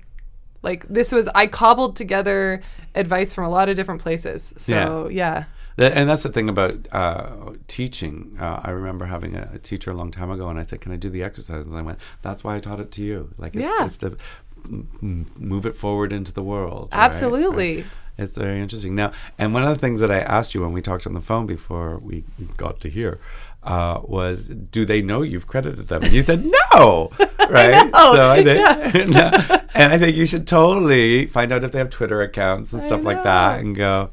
[0.63, 2.61] like this was I cobbled together
[2.95, 4.53] advice from a lot of different places.
[4.57, 5.45] So yeah.
[5.79, 8.37] Th- And that's the thing about uh, teaching.
[8.41, 10.93] Uh, I remember having a, a teacher a long time ago, and I said, "Can
[10.93, 13.31] I do the exercise?" And I went, "That's why I taught it to you.
[13.39, 13.87] Like, it's, Yeah.
[13.87, 14.17] it's to
[14.67, 17.01] m- move it forward into the world." right?
[17.05, 17.77] Absolutely.
[17.77, 17.87] Right.
[18.19, 18.95] It's very interesting.
[18.95, 21.23] Now, and one of the things that I asked you when we talked on the
[21.23, 22.25] phone before we
[22.59, 23.19] got to here
[23.63, 26.45] uh, was, "Do they know you've credited them?" And you said,
[26.75, 27.11] "No."
[27.51, 27.73] Right.
[27.93, 28.13] know.
[28.15, 28.45] So I
[28.93, 29.25] think, No.
[29.75, 33.03] and I think you should totally find out if they have Twitter accounts and stuff
[33.03, 34.11] like that, and go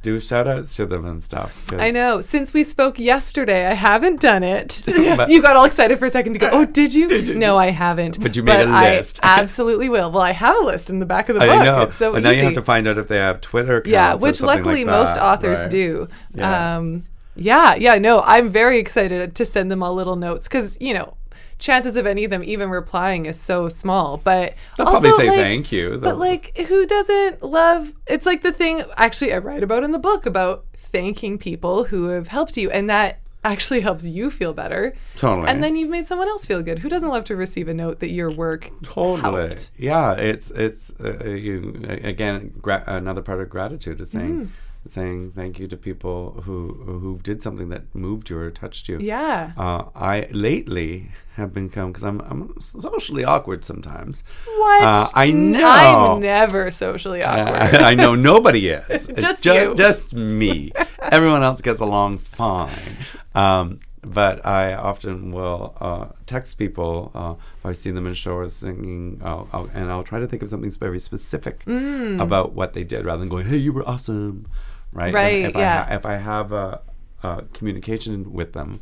[0.00, 1.66] do shout outs to them and stuff.
[1.74, 2.22] I know.
[2.22, 4.84] Since we spoke yesterday, I haven't done it.
[4.86, 7.08] But- you got all excited for a second to go, oh, did you?
[7.08, 7.34] Did you?
[7.34, 8.22] No, I haven't.
[8.22, 9.20] But you made a list.
[9.22, 10.10] I absolutely will.
[10.10, 11.64] Well, I have a list in the back of the I book.
[11.64, 11.80] know.
[11.82, 12.24] It's so but easy.
[12.24, 13.90] now you have to find out if they have Twitter accounts.
[13.92, 15.70] yeah, which luckily like most authors right?
[15.70, 16.08] do.
[16.34, 16.76] Yeah.
[16.78, 17.04] Um,
[17.38, 21.14] yeah, yeah, no, I'm very excited to send them all little notes because, you know,
[21.58, 24.16] chances of any of them even replying is so small.
[24.18, 25.98] But They'll also, probably say like, thank you.
[25.98, 27.92] But like, who doesn't love?
[28.06, 28.84] It's like the thing.
[28.96, 32.88] Actually, I write about in the book about thanking people who have helped you, and
[32.90, 34.94] that actually helps you feel better.
[35.16, 35.48] Totally.
[35.48, 36.80] And then you've made someone else feel good.
[36.80, 39.20] Who doesn't love to receive a note that your work Totally.
[39.48, 39.70] helped?
[39.76, 44.52] Yeah, it's it's uh, uh, you again gra- another part of gratitude is saying Mm-hmm.
[44.92, 48.98] Saying thank you to people who who did something that moved you or touched you.
[49.00, 49.52] Yeah.
[49.56, 54.24] Uh, I lately have become because I'm I'm socially awkward sometimes.
[54.46, 54.82] What?
[54.84, 56.14] Uh, I know.
[56.16, 57.54] I'm never socially awkward.
[57.82, 59.06] I, I know nobody is.
[59.18, 59.74] Just ju- you.
[59.74, 60.72] Just me.
[61.00, 62.96] Everyone else gets along fine.
[63.34, 68.14] Um, but I often will uh, text people uh, if I see them in a
[68.14, 72.22] show or singing, I'll, I'll, and I'll try to think of something very specific Mm.
[72.22, 74.46] about what they did, rather than going, "Hey, you were awesome,"
[74.92, 75.08] right?
[75.08, 75.84] If- Right, If, yeah.
[75.86, 76.80] I ha- if I have a,
[77.22, 78.80] a communication with them,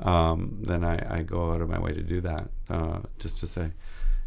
[0.00, 3.46] um, then I, I go out of my way to do that, uh, just to
[3.46, 3.70] say,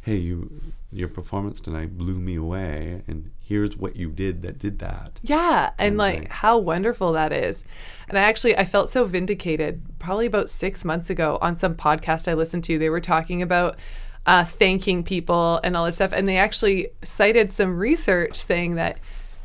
[0.02, 0.62] "Hey, you,
[0.92, 5.70] your performance tonight blew me away, and here's what you did that did that." Yeah,
[5.78, 6.28] and like Okay.
[6.32, 7.64] how wonderful that is.
[8.08, 12.28] And I actually I felt so vindicated probably about 6 months ago on some podcast
[12.28, 12.80] I listened to.
[12.80, 13.78] They were talking about
[14.26, 19.00] uh, thanking people and all this stuff and they actually cited some research saying that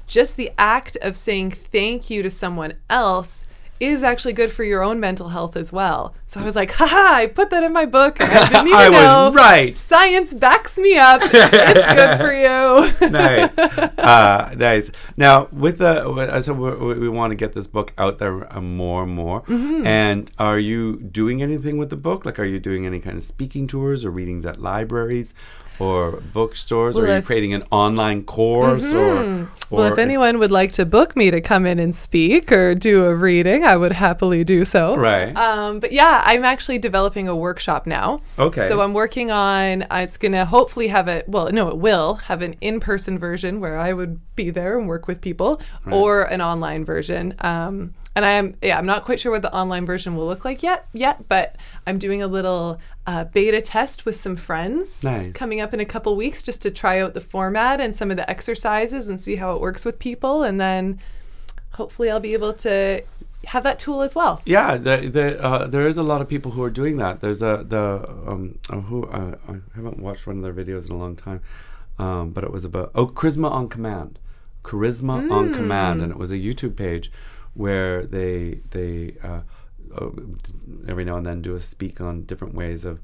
[0.07, 3.47] just the act of saying thank you to someone else
[3.81, 6.15] is actually good for your own mental health as well.
[6.27, 8.89] So I was like, haha, I put that in my book I didn't even I
[8.89, 9.75] was right.
[9.75, 11.21] Science backs me up.
[11.25, 13.11] it's good for you.
[13.11, 13.59] nice,
[13.99, 14.91] uh, nice.
[15.17, 19.03] Now, with the so we, we want to get this book out there uh, more
[19.03, 19.43] and more.
[19.43, 19.87] Mm-hmm.
[19.87, 22.25] And are you doing anything with the book?
[22.25, 25.35] Like, are you doing any kind of speaking tours or readings at libraries
[25.79, 26.97] or bookstores?
[26.97, 29.15] or Well, are you creating an online course or, or?
[29.23, 29.75] Mm-hmm.
[29.75, 33.05] Well, if anyone would like to book me to come in and speak or do
[33.05, 34.97] a reading, I would happily do so.
[34.97, 35.37] Right.
[35.37, 38.21] Um, but yeah, I'm actually developing a workshop now.
[38.39, 38.69] Okay.
[38.69, 39.83] So I'm working on.
[39.85, 41.25] Uh, it's gonna hopefully have a.
[41.27, 45.09] Well, no, it will have an in-person version where I would be there and work
[45.09, 45.61] with people,
[45.91, 47.35] or an online version.
[47.41, 48.57] Um, and I am.
[48.63, 50.87] Yeah, I'm not quite sure what the online version will look like yet.
[50.93, 52.81] Yet, but I'm doing a little.
[53.07, 55.35] Uh, beta test with some friends Nice.
[55.35, 58.17] coming up in a couple weeks just to try out the format and some of
[58.17, 60.99] the exercises and see how it works with people and then
[61.73, 63.03] hopefully I'll be able to
[63.47, 64.41] have that tool as well.
[64.45, 67.21] Yeah, the, the, uh, there is a lot of people who are doing that.
[67.21, 70.93] There's a the um, uh, who uh, I haven't watched one of their videos in
[70.93, 71.43] a long time,
[71.99, 74.19] um, but it was about oh Charisma on Command,
[74.63, 77.13] Charisma on Command, and it was a YouTube page
[77.55, 79.41] where they they uh,
[79.97, 80.11] uh,
[80.89, 83.01] every now and then do a speak on different ways of.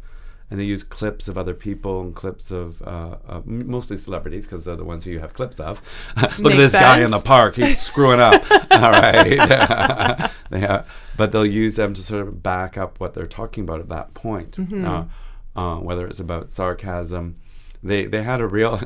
[0.53, 4.65] And they use clips of other people and clips of uh, uh, mostly celebrities because
[4.65, 5.81] they're the ones who you have clips of.
[6.17, 8.43] Look at Makes this guy in the park; he's screwing up.
[8.73, 13.29] All right, they have, but they'll use them to sort of back up what they're
[13.29, 14.57] talking about at that point.
[14.57, 14.85] Mm-hmm.
[14.85, 15.05] Uh,
[15.55, 17.37] uh, whether it's about sarcasm,
[17.81, 18.81] they they had a real.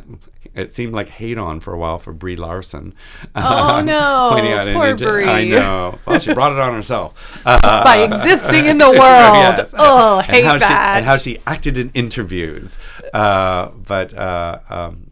[0.54, 2.94] It seemed like hate on for a while for Brie Larson.
[3.34, 4.28] Oh, no.
[4.32, 5.98] pointing out Poor inju- I know.
[6.06, 7.42] Well, she brought it on herself.
[7.46, 8.98] Uh, By existing in the world.
[9.00, 9.74] Yes.
[9.76, 10.60] Oh, and hate that.
[10.60, 12.78] She, and how she acted in interviews.
[13.12, 15.10] Uh, but uh, um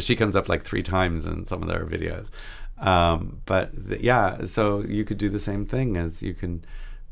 [0.00, 2.30] she comes up like three times in some of their videos.
[2.78, 6.64] Um, but th- yeah, so you could do the same thing as you can,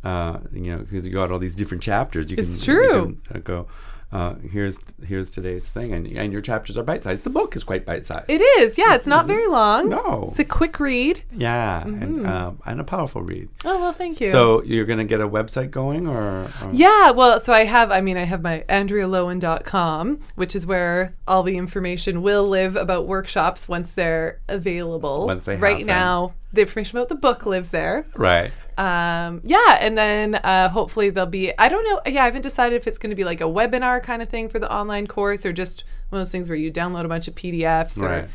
[0.02, 2.30] uh, you know, because you got all these different chapters.
[2.30, 3.18] You It's can, you true.
[3.28, 3.66] can, uh, go.
[4.12, 7.22] Uh, here's here's today's thing, and and your chapters are bite sized.
[7.22, 8.24] The book is quite bite sized.
[8.28, 8.76] It is.
[8.76, 9.88] Yeah, it's not very long.
[9.88, 10.28] No.
[10.30, 11.22] It's a quick read.
[11.32, 13.48] Yeah, and um, and a powerful read.
[13.64, 14.30] Oh, well, thank you.
[14.32, 18.00] So you're gonna get a website going, or, or Yeah, well, so I have, I
[18.00, 23.68] mean, I have my AndreaLowen.com, which is where all the information will live about workshops
[23.68, 25.26] once they're available.
[25.26, 25.86] Once they Right happen.
[25.86, 28.06] now, the information about the book lives there.
[28.16, 28.52] right?
[28.80, 31.52] Um, yeah, and then uh, hopefully there'll be.
[31.58, 32.00] I don't know.
[32.10, 34.48] Yeah, I haven't decided if it's going to be like a webinar kind of thing
[34.48, 37.28] for the online course or just one of those things where you download a bunch
[37.28, 38.28] of PDFs or Right.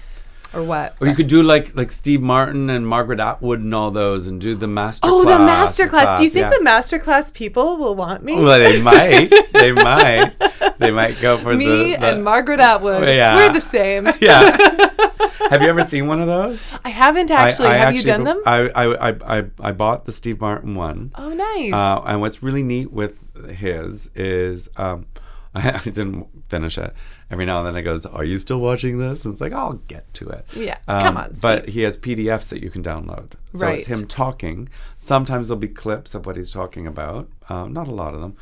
[0.53, 0.95] or what.
[1.01, 4.39] Or you could do like like Steve Martin and Margaret Atwood and all those, and
[4.39, 5.07] do the master.
[5.09, 6.17] Oh, the class, master class.
[6.19, 6.57] Do you think yeah.
[6.57, 8.39] the master class people will want me?
[8.39, 9.33] Well, they might.
[9.51, 10.33] they might.
[10.77, 13.07] They might go for me the, the and Margaret Atwood.
[13.07, 13.35] Yeah.
[13.35, 14.07] We're the same.
[14.21, 14.89] Yeah.
[15.49, 16.61] Have you ever seen one of those?
[16.83, 17.67] I haven't actually.
[17.67, 18.41] I, I Have you done them?
[18.45, 21.11] I, I, I, I, I bought the Steve Martin one.
[21.15, 21.73] oh, nice.
[21.73, 23.17] Uh, and what's really neat with
[23.49, 25.05] his is um,
[25.53, 26.93] I, I didn't finish it.
[27.31, 29.73] Every now and then it goes, "Are you still watching this?" And it's like, "I'll
[29.87, 31.73] get to it." Yeah, Um, come on, But Steve.
[31.73, 33.31] he has PDFs that you can download.
[33.55, 33.79] So Right.
[33.79, 34.69] it's him talking.
[34.95, 37.27] Sometimes there'll be clips of what he's talking about.
[37.49, 38.35] Um, not a lot of them.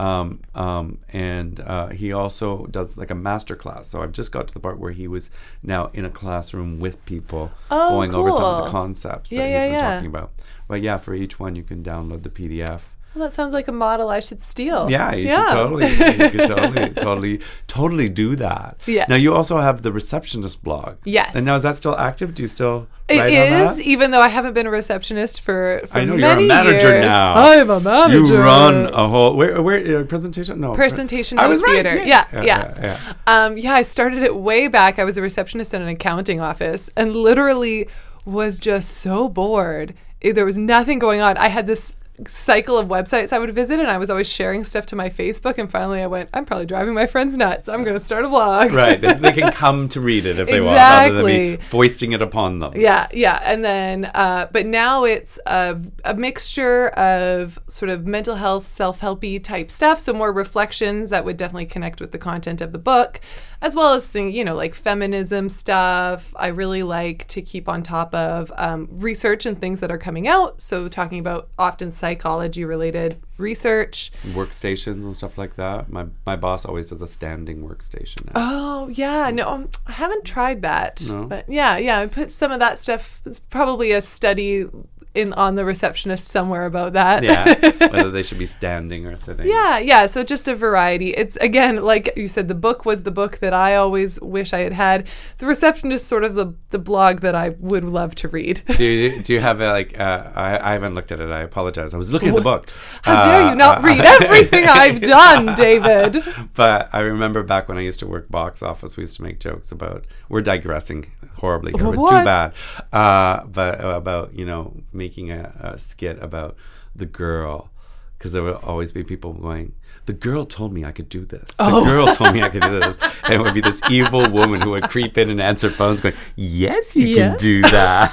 [0.00, 3.88] Um, um, and uh, he also does like a master class.
[3.88, 5.28] So I've just got to the part where he was
[5.62, 9.48] now in a classroom with people Oh, going over some of the concepts Yeah, that
[9.50, 9.94] yeah, he's been yeah.
[9.94, 10.30] talking about.
[10.68, 12.80] But yeah, for each one you can download the PDF.
[13.14, 14.88] Well, that sounds like a model I should steal.
[14.90, 15.46] Yeah, you Yeah.
[15.48, 18.76] should totally, you could totally, totally, totally do that.
[18.86, 19.08] Yes.
[19.08, 20.96] Now you also have the receptionist blog.
[21.04, 21.34] Yes.
[21.34, 22.34] And now is that still active?
[22.34, 23.80] Do you still It that?
[23.80, 27.04] even though I haven't been a receptionist for, for I know you're a manager years.
[27.04, 27.34] now.
[27.34, 28.18] I'm a manager.
[28.20, 30.60] You run a whole where where uh, presentation?
[30.60, 31.94] No, pre- Presentation I was House right, Theater.
[31.96, 32.74] Yeah, Yeah, yeah, yeah.
[32.82, 33.44] yeah, yeah.
[33.44, 34.98] Um, yeah, I started it way back.
[35.00, 37.88] I was a receptionist in an accounting office and literally
[38.24, 39.94] was just so bored.
[40.22, 41.36] There was nothing going on.
[41.38, 41.96] I had this
[42.26, 45.58] cycle of websites I would visit and I was always sharing stuff to my Facebook
[45.58, 47.68] and finally I went, I'm probably driving my friends nuts.
[47.68, 48.72] I'm going to start a blog.
[48.80, 51.56] Right, they, they can come to read it if they want, rather than Exactly.
[51.56, 52.72] be foisting it upon them.
[52.76, 58.36] Yeah, yeah, and then, uh, but now it's a, a mixture of sort of mental
[58.36, 60.00] health, self-helpy type stuff.
[60.00, 63.20] So more reflections that would definitely connect with the content of the book,
[63.62, 66.32] as well as thing, you know, like feminism stuff.
[66.36, 70.28] I really like to keep on top of um, research and things that are coming
[70.28, 70.60] out.
[70.60, 74.12] So talking about often psychology-related research.
[74.28, 75.90] Workstations and stuff like that.
[75.90, 78.26] My my boss always does a standing workstation.
[78.26, 78.32] now.
[78.34, 81.02] Oh yeah, no, um, I haven't tried that.
[81.06, 81.24] No?
[81.24, 83.20] But yeah, yeah, I put some of that stuff.
[83.24, 84.66] It's probably a study
[85.14, 87.22] in on the receptionist somewhere about that.
[87.22, 87.54] yeah,
[87.88, 89.46] whether they should be standing or sitting.
[89.46, 90.06] yeah, yeah.
[90.06, 91.10] So just a variety.
[91.10, 94.60] It's again, like you said, the book was the book that I always wish I
[94.60, 95.08] had had.
[95.38, 98.62] The receptionist, sort of the the blog that I would love to read.
[98.76, 99.98] Do you, do you have a, like?
[99.98, 101.30] Uh, I, I haven't looked at it.
[101.30, 101.92] I apologize.
[101.92, 102.70] I was looking at the book.
[103.02, 106.22] How dare you not Uh, read everything I've done, David?
[106.54, 109.40] But I remember back when I used to work box office, we used to make
[109.40, 110.04] jokes about.
[110.28, 112.18] We're digressing horribly here, but What?
[112.20, 112.52] too bad.
[112.92, 116.56] Uh, but about you know making a, a skit about
[116.94, 117.70] the girl,
[118.16, 119.74] because there would always be people going.
[120.06, 121.48] The girl told me I could do this.
[121.50, 121.84] The Oh.
[121.84, 124.70] girl told me I could do this, and it would be this evil woman who
[124.70, 128.12] would creep in and answer phones, going, "Yes, you can do that.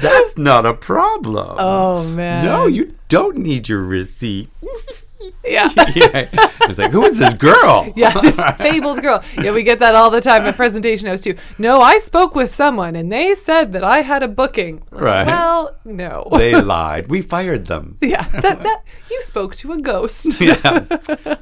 [0.00, 1.56] That's not a problem.
[1.58, 2.44] Oh man.
[2.44, 4.48] no, you don't need your receipt."
[5.44, 5.70] Yeah.
[5.94, 6.28] yeah.
[6.68, 7.92] It's like, who is this girl?
[7.96, 9.22] Yeah, this fabled girl.
[9.36, 11.34] Yeah, we get that all the time at presentation house too.
[11.58, 14.82] No, I spoke with someone and they said that I had a booking.
[14.90, 15.26] Right.
[15.26, 16.26] Well, no.
[16.32, 17.08] they lied.
[17.08, 17.98] We fired them.
[18.00, 20.40] yeah, that, that you spoke to a ghost.
[20.40, 20.80] yeah,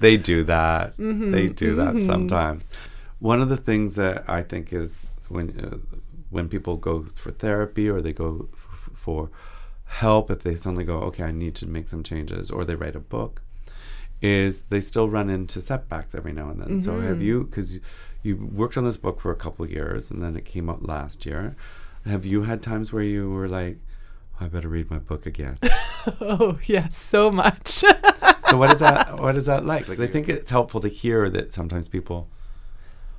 [0.00, 0.96] they do that.
[0.96, 2.66] Mm-hmm, They do that sometimes.
[3.20, 5.76] One of the things that I think is when uh,
[6.30, 9.30] when people go for therapy or they go f- for
[9.84, 12.94] help, if they suddenly go, okay, I need to make some changes, or they write
[12.96, 13.42] a book,
[14.20, 16.82] is they still run into setbacks every now and then.
[16.82, 17.06] So Mm-hmm.
[17.06, 17.78] have you, because
[18.22, 20.84] you worked on this book for a couple of years and then it came out
[20.86, 21.54] last year.
[22.04, 23.78] Have you had times where you were like,
[24.40, 25.58] I better read my book again?
[26.20, 27.68] oh, yes, so much.
[27.68, 31.28] so what is that what is that like like i think it's helpful to hear
[31.28, 32.28] that sometimes people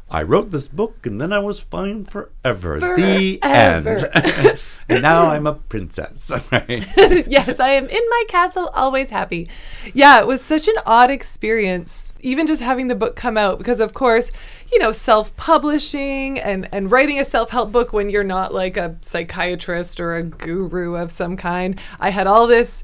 [0.09, 3.87] i wrote this book and then i was fine forever, the end
[4.89, 6.85] and now i'm a princess right
[7.27, 9.49] yes, I am in my castle, always happy.
[9.93, 13.79] Yeah, it was such an odd experience, even just having the book come out, because
[13.79, 14.31] of course,
[14.71, 19.99] you know, self-publishing and and writing a self-help book when you're not like a psychiatrist
[19.99, 21.79] or a guru of some kind.
[21.99, 22.83] I had all this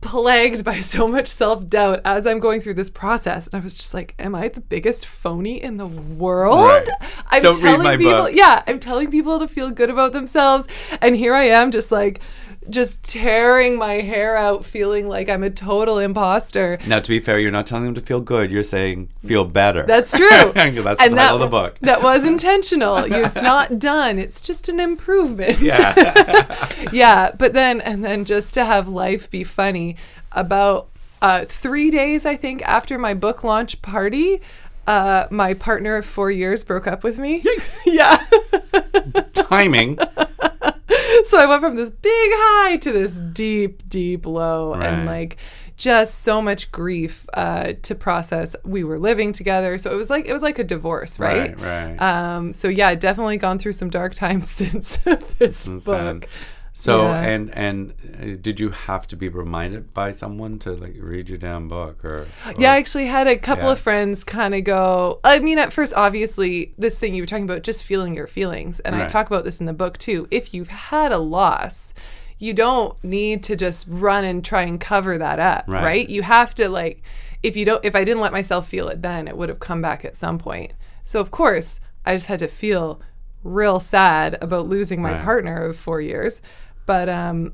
[0.00, 3.46] plagued by so much self-doubt as I'm going through this process.
[3.46, 6.58] And I was just like, am I the biggest phony in the world?
[6.68, 6.88] Right.
[7.26, 8.32] I'm Don't read telling my people, book.
[8.34, 10.68] yeah, I'm telling people to feel good about themselves.
[11.00, 12.20] And here I am just like
[12.70, 16.78] just tearing my hair out feeling like I'm a total imposter.
[16.86, 19.84] now to be fair you're not telling them to feel good you're saying feel better
[19.86, 20.28] That's true.
[20.28, 22.96] that's the And title that, of the book That was intentional.
[23.28, 24.18] It's not done.
[24.18, 25.60] It's just an improvement.
[25.60, 29.96] yeah yeah, but then and then just to have life be funny,
[30.32, 30.88] about
[31.22, 34.40] uh, three days I think after my book launch party,
[34.86, 37.44] uh, my partner of four years broke up with me.
[37.86, 38.24] yeah.
[39.32, 39.98] timing
[41.24, 45.36] so I went from this big high to this deep, deep low, and like
[45.76, 48.56] just so much grief uh, to process.
[48.64, 51.56] We were living together, so it was like it was like a divorce, right?
[51.56, 52.02] Right, right.
[52.02, 54.96] Um, so yeah, definitely gone through some dark times since
[55.38, 56.28] this Since book.
[56.80, 57.20] So Yeah.
[57.22, 61.36] and and uh, did you have to be reminded by someone to like read your
[61.36, 62.28] damn book or?
[62.56, 63.72] Yeah, I actually had a couple Yeah.
[63.72, 65.18] of friends kind of go.
[65.24, 68.78] I mean, at first, obviously, this thing you were talking about, just feeling your feelings.
[68.80, 70.28] And I talk about this in the book too.
[70.30, 71.94] If you've had a loss,
[72.38, 75.82] you don't need to just run and try and cover that up, Right.
[75.82, 76.08] right?
[76.08, 77.02] You have to, like,
[77.42, 79.82] if you don't, if I didn't let myself feel it then, it would have come
[79.82, 80.74] back at some point.
[81.02, 83.00] So, of course, I just had to feel
[83.42, 85.24] real sad about losing my Right.
[85.24, 86.40] partner of four years.
[86.88, 87.52] But, um,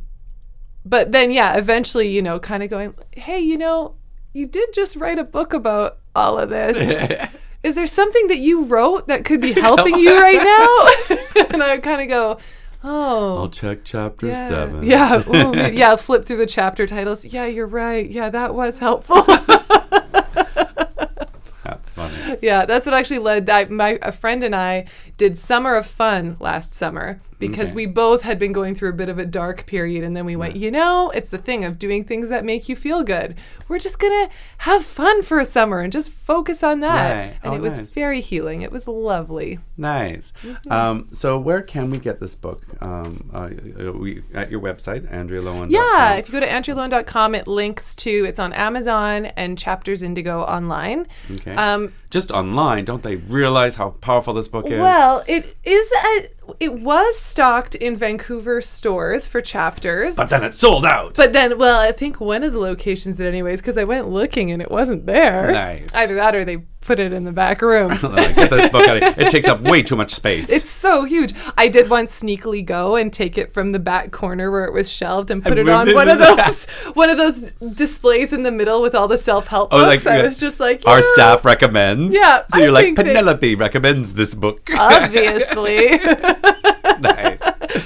[0.84, 3.94] but then yeah eventually you know kind of going hey you know
[4.32, 7.28] you did just write a book about all of this
[7.62, 11.78] is there something that you wrote that could be helping you right now and i
[11.78, 12.38] kind of go
[12.82, 14.84] oh I'll check chapter yeah, seven.
[14.84, 15.96] yeah, ooh, yeah.
[15.96, 17.24] Flip through the chapter titles.
[17.24, 18.06] Yeah, you're right.
[18.10, 19.22] Yeah, that was helpful.
[21.62, 22.36] that's funny.
[22.42, 23.48] yeah, that's what actually led.
[23.48, 24.84] I, my a friend and I
[25.16, 27.74] did summer of fun last summer because Okay.
[27.76, 30.36] we both had been going through a bit of a dark period, and then we
[30.36, 30.56] went.
[30.56, 33.34] You know, it's the thing of doing things that make you feel good.
[33.68, 34.28] We're just gonna
[34.58, 37.14] have fun for a summer and just focus on that.
[37.14, 37.36] Right.
[37.42, 37.86] And Oh, it was nice.
[37.88, 38.62] very healing.
[38.62, 39.58] It was lovely.
[39.76, 40.32] Nice.
[40.70, 42.62] Um, so where can we get this book?
[42.80, 43.48] Um, uh,
[43.88, 45.70] uh, we at your website, AndreaLowen.
[45.70, 50.42] Yeah, if you go to andrealowen.com, it links to it's on Amazon and Chapters Indigo
[50.42, 51.06] online.
[51.30, 51.54] Okay.
[51.54, 54.78] Um, Just online, don't they realize how powerful this book is?
[54.80, 56.28] well, it is a,
[56.60, 60.16] it was stocked in Vancouver stores for chapters.
[60.16, 61.14] but then it sold out.
[61.14, 64.50] But then, well, I think one of the locations did anyways because I went looking
[64.50, 65.52] and it wasn't there.
[65.52, 65.94] Nice.
[65.94, 67.88] Either that or they put it in the back room.
[68.00, 69.14] Get this book out of here.
[69.26, 70.48] It takes up way too much space.
[70.50, 71.34] It's so huge.
[71.56, 74.90] I did once sneakily go and take it from the back corner where it was
[74.90, 76.64] shelved and put And it on it one of those
[76.94, 80.06] one of those displays in the middle with all the self help Oh, books.
[80.06, 82.14] I was just like, our staff recommends.
[82.14, 84.68] Yeah, So I you're like think they- Penelope recommends this book.
[84.78, 85.98] obviously.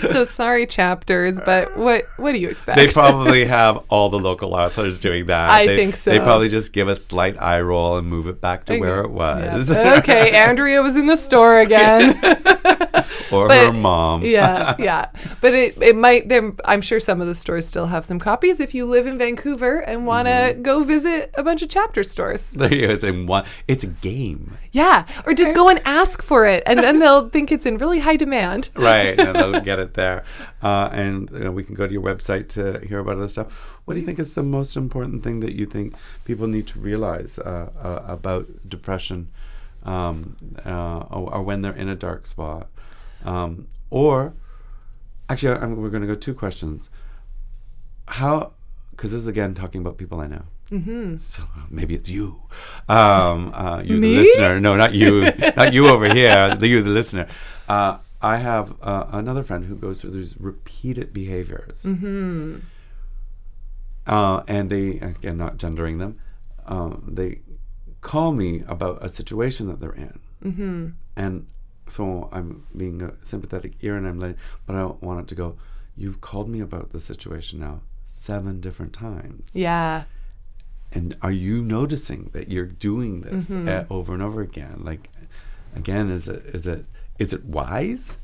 [0.12, 2.76] so sorry, chapters, but what what do you expect?
[2.76, 5.50] They probably have all the local authors doing that.
[5.50, 6.10] I They- think so.
[6.10, 9.10] They probably just give a slight eye roll and move it back to where it
[9.10, 9.70] was.
[9.70, 9.96] Yeah.
[9.98, 12.18] okay, Andrea was in the store again.
[13.32, 14.22] or But- her mom.
[14.24, 15.06] yeah, yeah.
[15.40, 18.60] But it, it might there I'm sure some of the stores still have some copies
[18.60, 20.62] if you live in Vancouver and want to Mm-hmm.
[20.62, 22.50] go visit a bunch of chapter stores.
[22.50, 22.92] There you go.
[22.92, 23.44] It's in one.
[23.66, 27.50] It's a game, Yeah, or just go and ask for it and then they'll think
[27.50, 28.70] it's in really high demand.
[28.74, 29.18] right?
[29.18, 30.24] and they'll get it there,
[30.62, 33.52] uh, and uh, we can go to your website to hear about other stuff.
[33.84, 35.94] What do you think is the most important thing that you think
[36.24, 39.30] people need to realize uh, uh, about depression,
[39.84, 42.68] um, uh, or, or when they're in a dark spot,
[43.24, 44.34] um, or
[45.28, 46.90] actually, I'm, we're going to go two questions.
[48.06, 48.52] How?
[48.90, 50.42] Because this is again talking about people I know.
[50.70, 51.16] Mm-hmm.
[51.16, 52.42] So uh, maybe it's you,
[52.88, 54.14] um, uh, you Me?
[54.14, 54.60] the listener.
[54.60, 56.54] No, not you, not you over here.
[56.54, 57.26] The you, the listener.
[57.68, 62.58] Uh, I have uh, another friend who goes through these repeated behaviors, mm-hmm.
[64.06, 66.18] uh, and they again not gendering them.
[66.66, 67.40] Um, they
[68.00, 70.88] call me about a situation that they're in, mm-hmm.
[71.16, 71.46] and
[71.88, 75.34] so I'm being a sympathetic ear, and I'm letting, but I don't want it to
[75.34, 75.56] go.
[75.96, 79.48] You've called me about the situation now seven different times.
[79.52, 80.04] Yeah.
[80.92, 84.82] And are you noticing that you're doing this uh, over and over again?
[84.84, 85.10] Like,
[85.76, 86.86] again, is it is it
[87.18, 88.16] is it wise?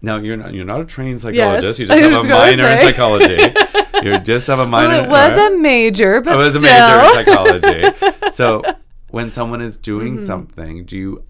[0.00, 1.78] Now you're not you're not a trained psychologist.
[1.78, 3.54] You just have a minor in psychology.
[4.02, 4.88] you just have a minor.
[4.88, 8.30] Well, it was a major, but it was a major in psychology.
[8.34, 8.62] so
[9.10, 10.26] when someone is doing Mm-hmm.
[10.26, 11.24] something, do you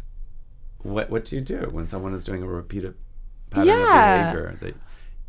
[0.79, 2.95] what what do you do when someone is doing a repeated
[3.51, 4.29] pattern Yeah.
[4.29, 4.75] of behavior that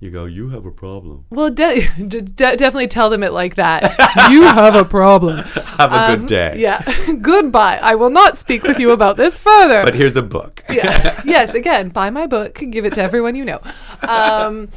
[0.04, 1.26] you go, you have a problem.
[1.30, 3.82] Well, de- de- de- definitely tell them it like that.
[4.32, 5.38] you have a problem.
[5.38, 6.60] Have a Um, good day.
[6.60, 6.82] Yeah.
[7.22, 7.80] Goodbye.
[7.82, 9.84] I will not speak with you about this further.
[9.84, 10.64] But here's a book.
[10.70, 11.22] yeah.
[11.26, 13.62] yes, again, buy my book, give it to everyone you know.
[14.02, 14.70] Um,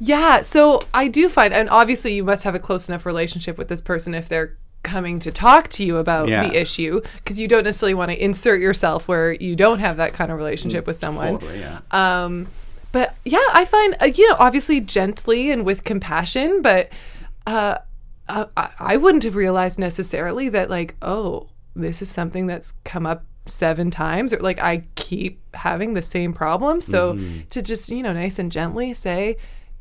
[0.00, 3.68] yeah, so I do find, and obviously you must have a close enough relationship with
[3.68, 6.46] this person if they're coming to talk to you about Yeah.
[6.48, 10.12] the issue, because you don't necessarily want to insert yourself where you don't have that
[10.12, 11.34] kind of relationship with someone.
[11.38, 11.80] Totally, yeah.
[11.90, 12.48] Um,
[12.94, 16.90] but yeah, I find uh, you know obviously gently and with compassion, but
[17.44, 17.78] uh,
[18.28, 23.04] uh, I, I wouldn't have realized necessarily that like oh this is something that's come
[23.04, 26.80] up seven times or like I keep having the same problem.
[26.80, 27.18] So
[27.50, 29.36] to just you know nice and gently say.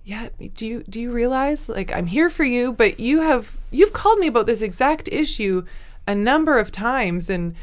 [0.06, 3.94] Yeah, do you do you realize like I'm here for you, but you have you've
[3.94, 5.64] called me about this exact issue
[6.06, 7.56] a number of times and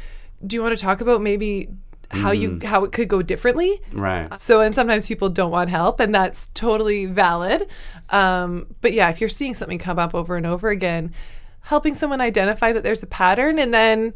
[0.47, 1.69] do you want to talk about maybe
[2.11, 2.63] how you mm.
[2.63, 3.81] how it could go differently.
[3.91, 4.31] Right.
[4.31, 7.67] Uh, so, and sometimes people don't want help, and that's totally valid.
[8.09, 11.13] Um, but yeah, if you're seeing something come up over and over again,
[11.61, 14.13] helping someone identify that there's a pattern, and then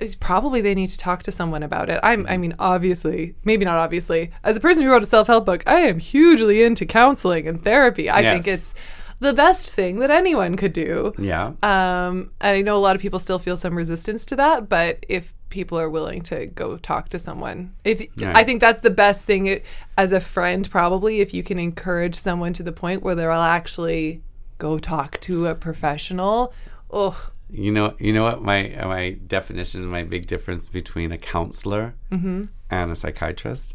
[0.00, 2.00] it's probably they need to talk to someone about it.
[2.02, 2.40] I'm, I mm-hmm.
[2.40, 4.30] mean, obviously, maybe not obviously.
[4.42, 7.62] As a person who wrote a self help book, I am hugely into counseling and
[7.62, 8.10] therapy.
[8.10, 8.74] I think it's
[9.20, 11.12] the best thing that anyone could do.
[11.18, 11.52] Yeah.
[11.62, 15.04] Um, and I know a lot of people still feel some resistance to that, but
[15.08, 18.36] if people are willing to go talk to someone, if Right.
[18.36, 19.64] I think that's the best thing it-
[19.98, 24.22] as a friend, probably if you can encourage someone to the point where they'll actually
[24.58, 26.52] go talk to a professional.
[26.90, 31.94] Oh, You know, you know what my my definition, my big difference between a counselor
[32.12, 32.44] Mm-hmm.
[32.70, 33.74] and a psychiatrist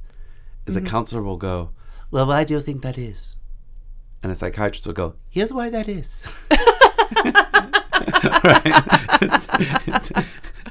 [0.66, 1.72] is a counselor will go,
[2.10, 3.36] "Well, why do you think that is?"
[4.26, 6.24] And a psychiatrist will go, "Here's why that is."
[8.44, 9.22] right?
[9.22, 9.48] It's-
[9.88, 10.12] it's-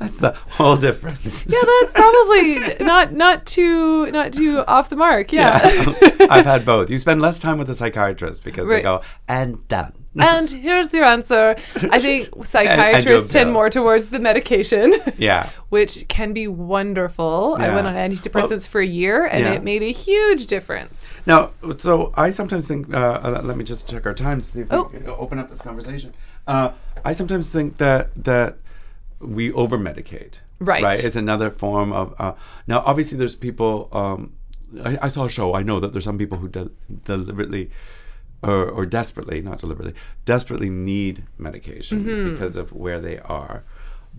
[0.05, 1.47] that's the whole difference.
[1.47, 5.33] yeah, that's probably not not too not too off the mark.
[5.33, 5.61] Yeah.
[6.31, 6.91] I've had both.
[6.91, 11.05] You spend less time with a psychiatrist because they go, "And done." and here's your
[11.05, 11.57] answer.
[11.91, 14.95] I think psychiatrists tend more towards the medication.
[15.19, 15.51] Yeah.
[15.71, 17.57] which can be wonderful.
[17.59, 19.53] I went on antidepressants for a year and yeah.
[19.55, 21.15] it made a huge difference.
[21.27, 22.93] Now, so I sometimes think.
[22.95, 24.89] Uh, uh, let me just check our time to see if Oh.
[24.93, 26.15] we can open up this conversation.
[26.47, 26.73] Uh,
[27.05, 28.59] I sometimes think that that
[29.21, 30.41] we over medicate.
[30.59, 30.83] Right.
[30.83, 31.05] Right.
[31.05, 32.15] It's another form of.
[32.19, 32.35] Uh,
[32.67, 33.89] now, obviously, there's people.
[33.93, 34.35] Um,
[34.85, 35.55] I, I saw a show.
[35.55, 36.71] I know that there's some people who de-
[37.05, 37.71] deliberately.
[38.43, 39.95] Or, or desperately, not deliberately,
[40.27, 42.33] desperately need medication Mm-hmm.
[42.35, 43.65] because of where they are.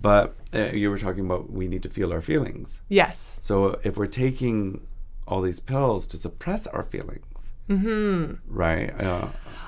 [0.01, 2.81] But uh, you were talking about we need to feel our feelings.
[2.89, 3.39] Yes.
[3.43, 4.81] So if we're taking
[5.27, 7.51] all these pills to suppress our feelings,
[8.47, 8.99] right?
[8.99, 9.27] Uh,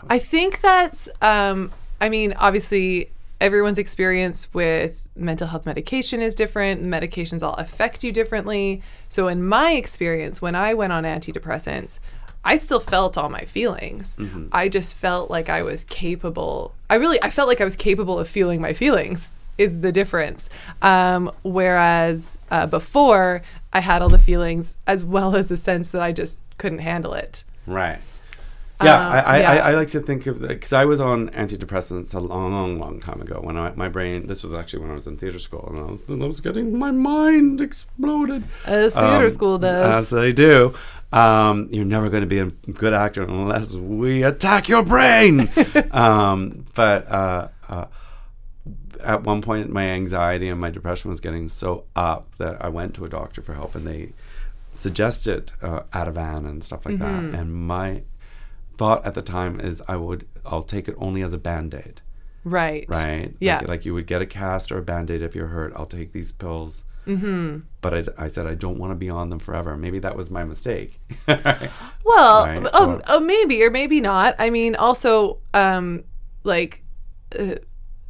[0.09, 1.71] I think that's, um,
[2.01, 6.83] I mean, obviously, everyone's experience with mental health medication is different.
[6.83, 8.81] Medications all affect you differently.
[9.09, 11.99] So, in my experience, when I went on antidepressants,
[12.43, 14.15] I still felt all my feelings.
[14.51, 16.73] I just felt like I was capable.
[16.89, 19.33] I really, I felt like I was capable of feeling my feelings.
[19.57, 20.51] Is the difference.
[20.83, 23.41] Um, whereas uh, before,
[23.73, 27.13] I had all the feelings as well as a sense that I just couldn't handle
[27.15, 27.43] it.
[27.65, 27.97] right.
[28.83, 29.51] Yeah, Um, I, I, yeah.
[29.51, 32.99] I, I like to think of because I was on antidepressants a long, long, long
[32.99, 33.39] time ago.
[33.41, 35.91] When I, my brain, this was actually when I was in theater school, and I
[35.91, 38.43] was, and I was getting my mind exploded.
[38.65, 39.93] As theater Um, school does.
[39.95, 40.75] As they do.
[41.11, 45.49] Um, you're never going to be a good actor unless we attack your brain.
[45.91, 47.85] um, but uh, uh,
[49.01, 52.93] at one point, my anxiety and my depression was getting so up that I went
[52.95, 54.11] to a doctor for help, and they
[54.73, 57.31] suggested uh, Ativan and stuff like Mm-hmm.
[57.31, 57.39] that.
[57.39, 58.03] And my
[58.77, 62.01] thought at the time is, I would, I'll take it only as a band aid
[62.43, 62.85] Right.
[62.87, 63.33] right?
[63.39, 63.57] Yeah.
[63.59, 65.73] Like, like you would get a cast or a band aid if you're hurt.
[65.75, 66.83] I'll take these pills.
[67.05, 67.59] Mm-hmm.
[67.81, 69.75] But I, I said I don't want to be on them forever.
[69.77, 70.99] Maybe that was my mistake.
[72.05, 74.35] Well, Right, oh, or- oh, maybe or maybe not.
[74.39, 76.03] I mean, also, um,
[76.43, 76.83] like,
[77.37, 77.55] uh,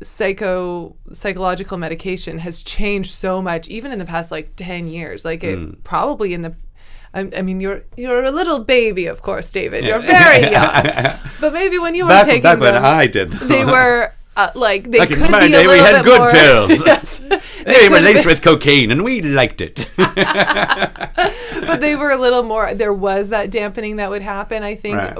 [0.03, 5.25] psycho psychological medication has changed so much, even in the past like ten years.
[5.25, 5.71] Like, it Hmm.
[5.83, 6.55] probably in the.
[7.17, 9.83] I, I mean, you're you're a little baby, of course, David.
[9.85, 10.83] You're very young,
[11.41, 13.47] but maybe when you were back taking back when them, I did, them.
[13.47, 15.95] they were uh, like they Back in could my be day, a we little had
[16.03, 16.85] bit good more, pills.
[16.85, 17.19] yes,
[17.65, 19.87] they were could laced with cocaine, and we liked it.
[19.97, 24.97] but they were a little more there was that dampening that would happen i think
[24.97, 25.17] Right.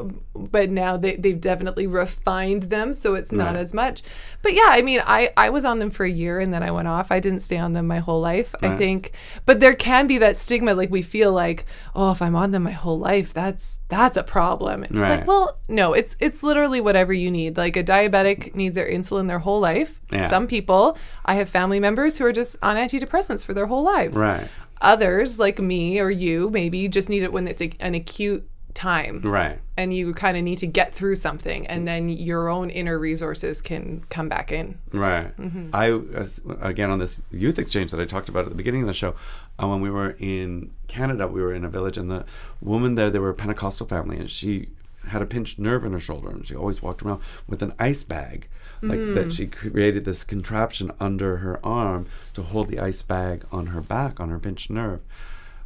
[0.52, 3.62] But now they, they've definitely refined them so it's not Right.
[3.62, 4.04] as much.
[4.42, 6.72] But yeah i mean I, I was on them for a year and then i
[6.72, 7.12] went off.
[7.12, 9.12] I didn't stay on them my whole life i think.
[9.46, 11.66] But there can be that stigma like we feel like
[11.96, 14.84] oh if i'm on them my whole life that's that's a problem.
[14.84, 15.20] It's Right.
[15.20, 17.58] like well no it's it's literally whatever you need.
[17.58, 20.02] Like a diabetic needs their insulin their whole life.
[20.12, 20.30] Yeah.
[20.30, 24.16] some people i have family members who are just on antidepressants for their whole lives.
[24.18, 24.48] Right,
[24.82, 28.48] Others, like me or you, maybe just need it when it's a, an acute
[28.78, 29.60] time right.
[29.76, 33.62] and you kind of need to get through something, and then your own inner resources
[33.62, 34.78] can come back in.
[34.94, 35.36] Right.
[35.38, 35.70] Mm-hmm.
[35.74, 38.94] I again on this youth exchange that I talked about at the beginning of the
[38.94, 39.16] show.
[39.62, 42.24] Uh, when we were in Canada, we were in a village, and the
[42.62, 44.70] woman there, they were a Pentecostal family, and she
[45.08, 48.04] had a pinched nerve in her shoulder, and she always walked around with an ice
[48.04, 48.48] bag,
[48.82, 49.16] like Mm.
[49.16, 49.34] that.
[49.34, 52.06] She created this contraption under her arm
[52.36, 55.00] to hold the ice bag on her back on her pinched nerve.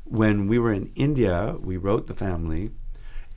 [0.05, 2.71] When we were in India, we wrote the family,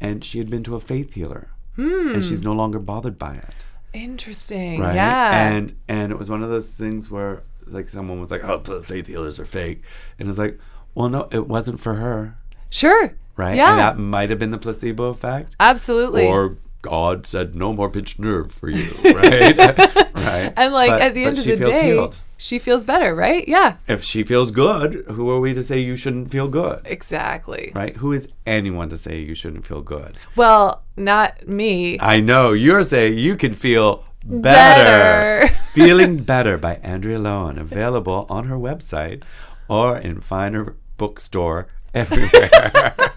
[0.00, 2.20] and she had been to a faith healer, and hmm.
[2.20, 4.80] she's no longer bothered by it Interesting.
[4.80, 4.94] right?
[4.94, 5.48] Yeah.
[5.48, 9.06] And and it was one of those things where like someone was like, "Oh, faith
[9.06, 9.82] healers are fake,"
[10.18, 10.58] and it's like,
[10.94, 12.36] well, no, it wasn't for her,
[12.70, 13.16] sure.
[13.36, 13.56] right?
[13.56, 13.70] Yeah.
[13.70, 16.26] And that might have been the placebo effect, Absolutely.
[16.26, 19.58] or God said no more pinched nerve for you, right?
[20.14, 20.52] right.
[20.56, 22.16] And, like, But- at the end of the day, healed.
[22.36, 23.46] She feels better, right?
[23.48, 26.80] Yeah, If she feels good, who are we to say you shouldn't feel good?
[26.84, 27.72] exactly.
[27.74, 27.96] Right?
[27.96, 30.16] Who is anyone to say you shouldn't feel good?
[30.36, 31.98] Well, not me.
[32.00, 35.48] I know you're saying you can feel better.
[35.48, 35.54] Better.
[35.72, 39.22] Feeling Better by Andrea Lowen, available on her website
[39.68, 42.94] or in finer bookstore everywhere.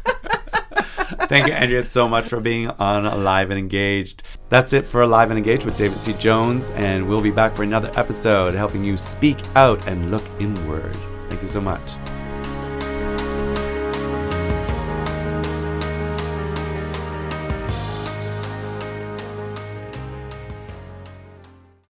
[1.30, 4.24] Thank you, Andrea, so much for being on Live and Engaged.
[4.50, 6.14] That's it for Live and Engaged with David C.
[6.14, 10.96] Jones, and we'll be back for another episode helping you speak out and look inward.
[11.30, 11.82] Thank you so much.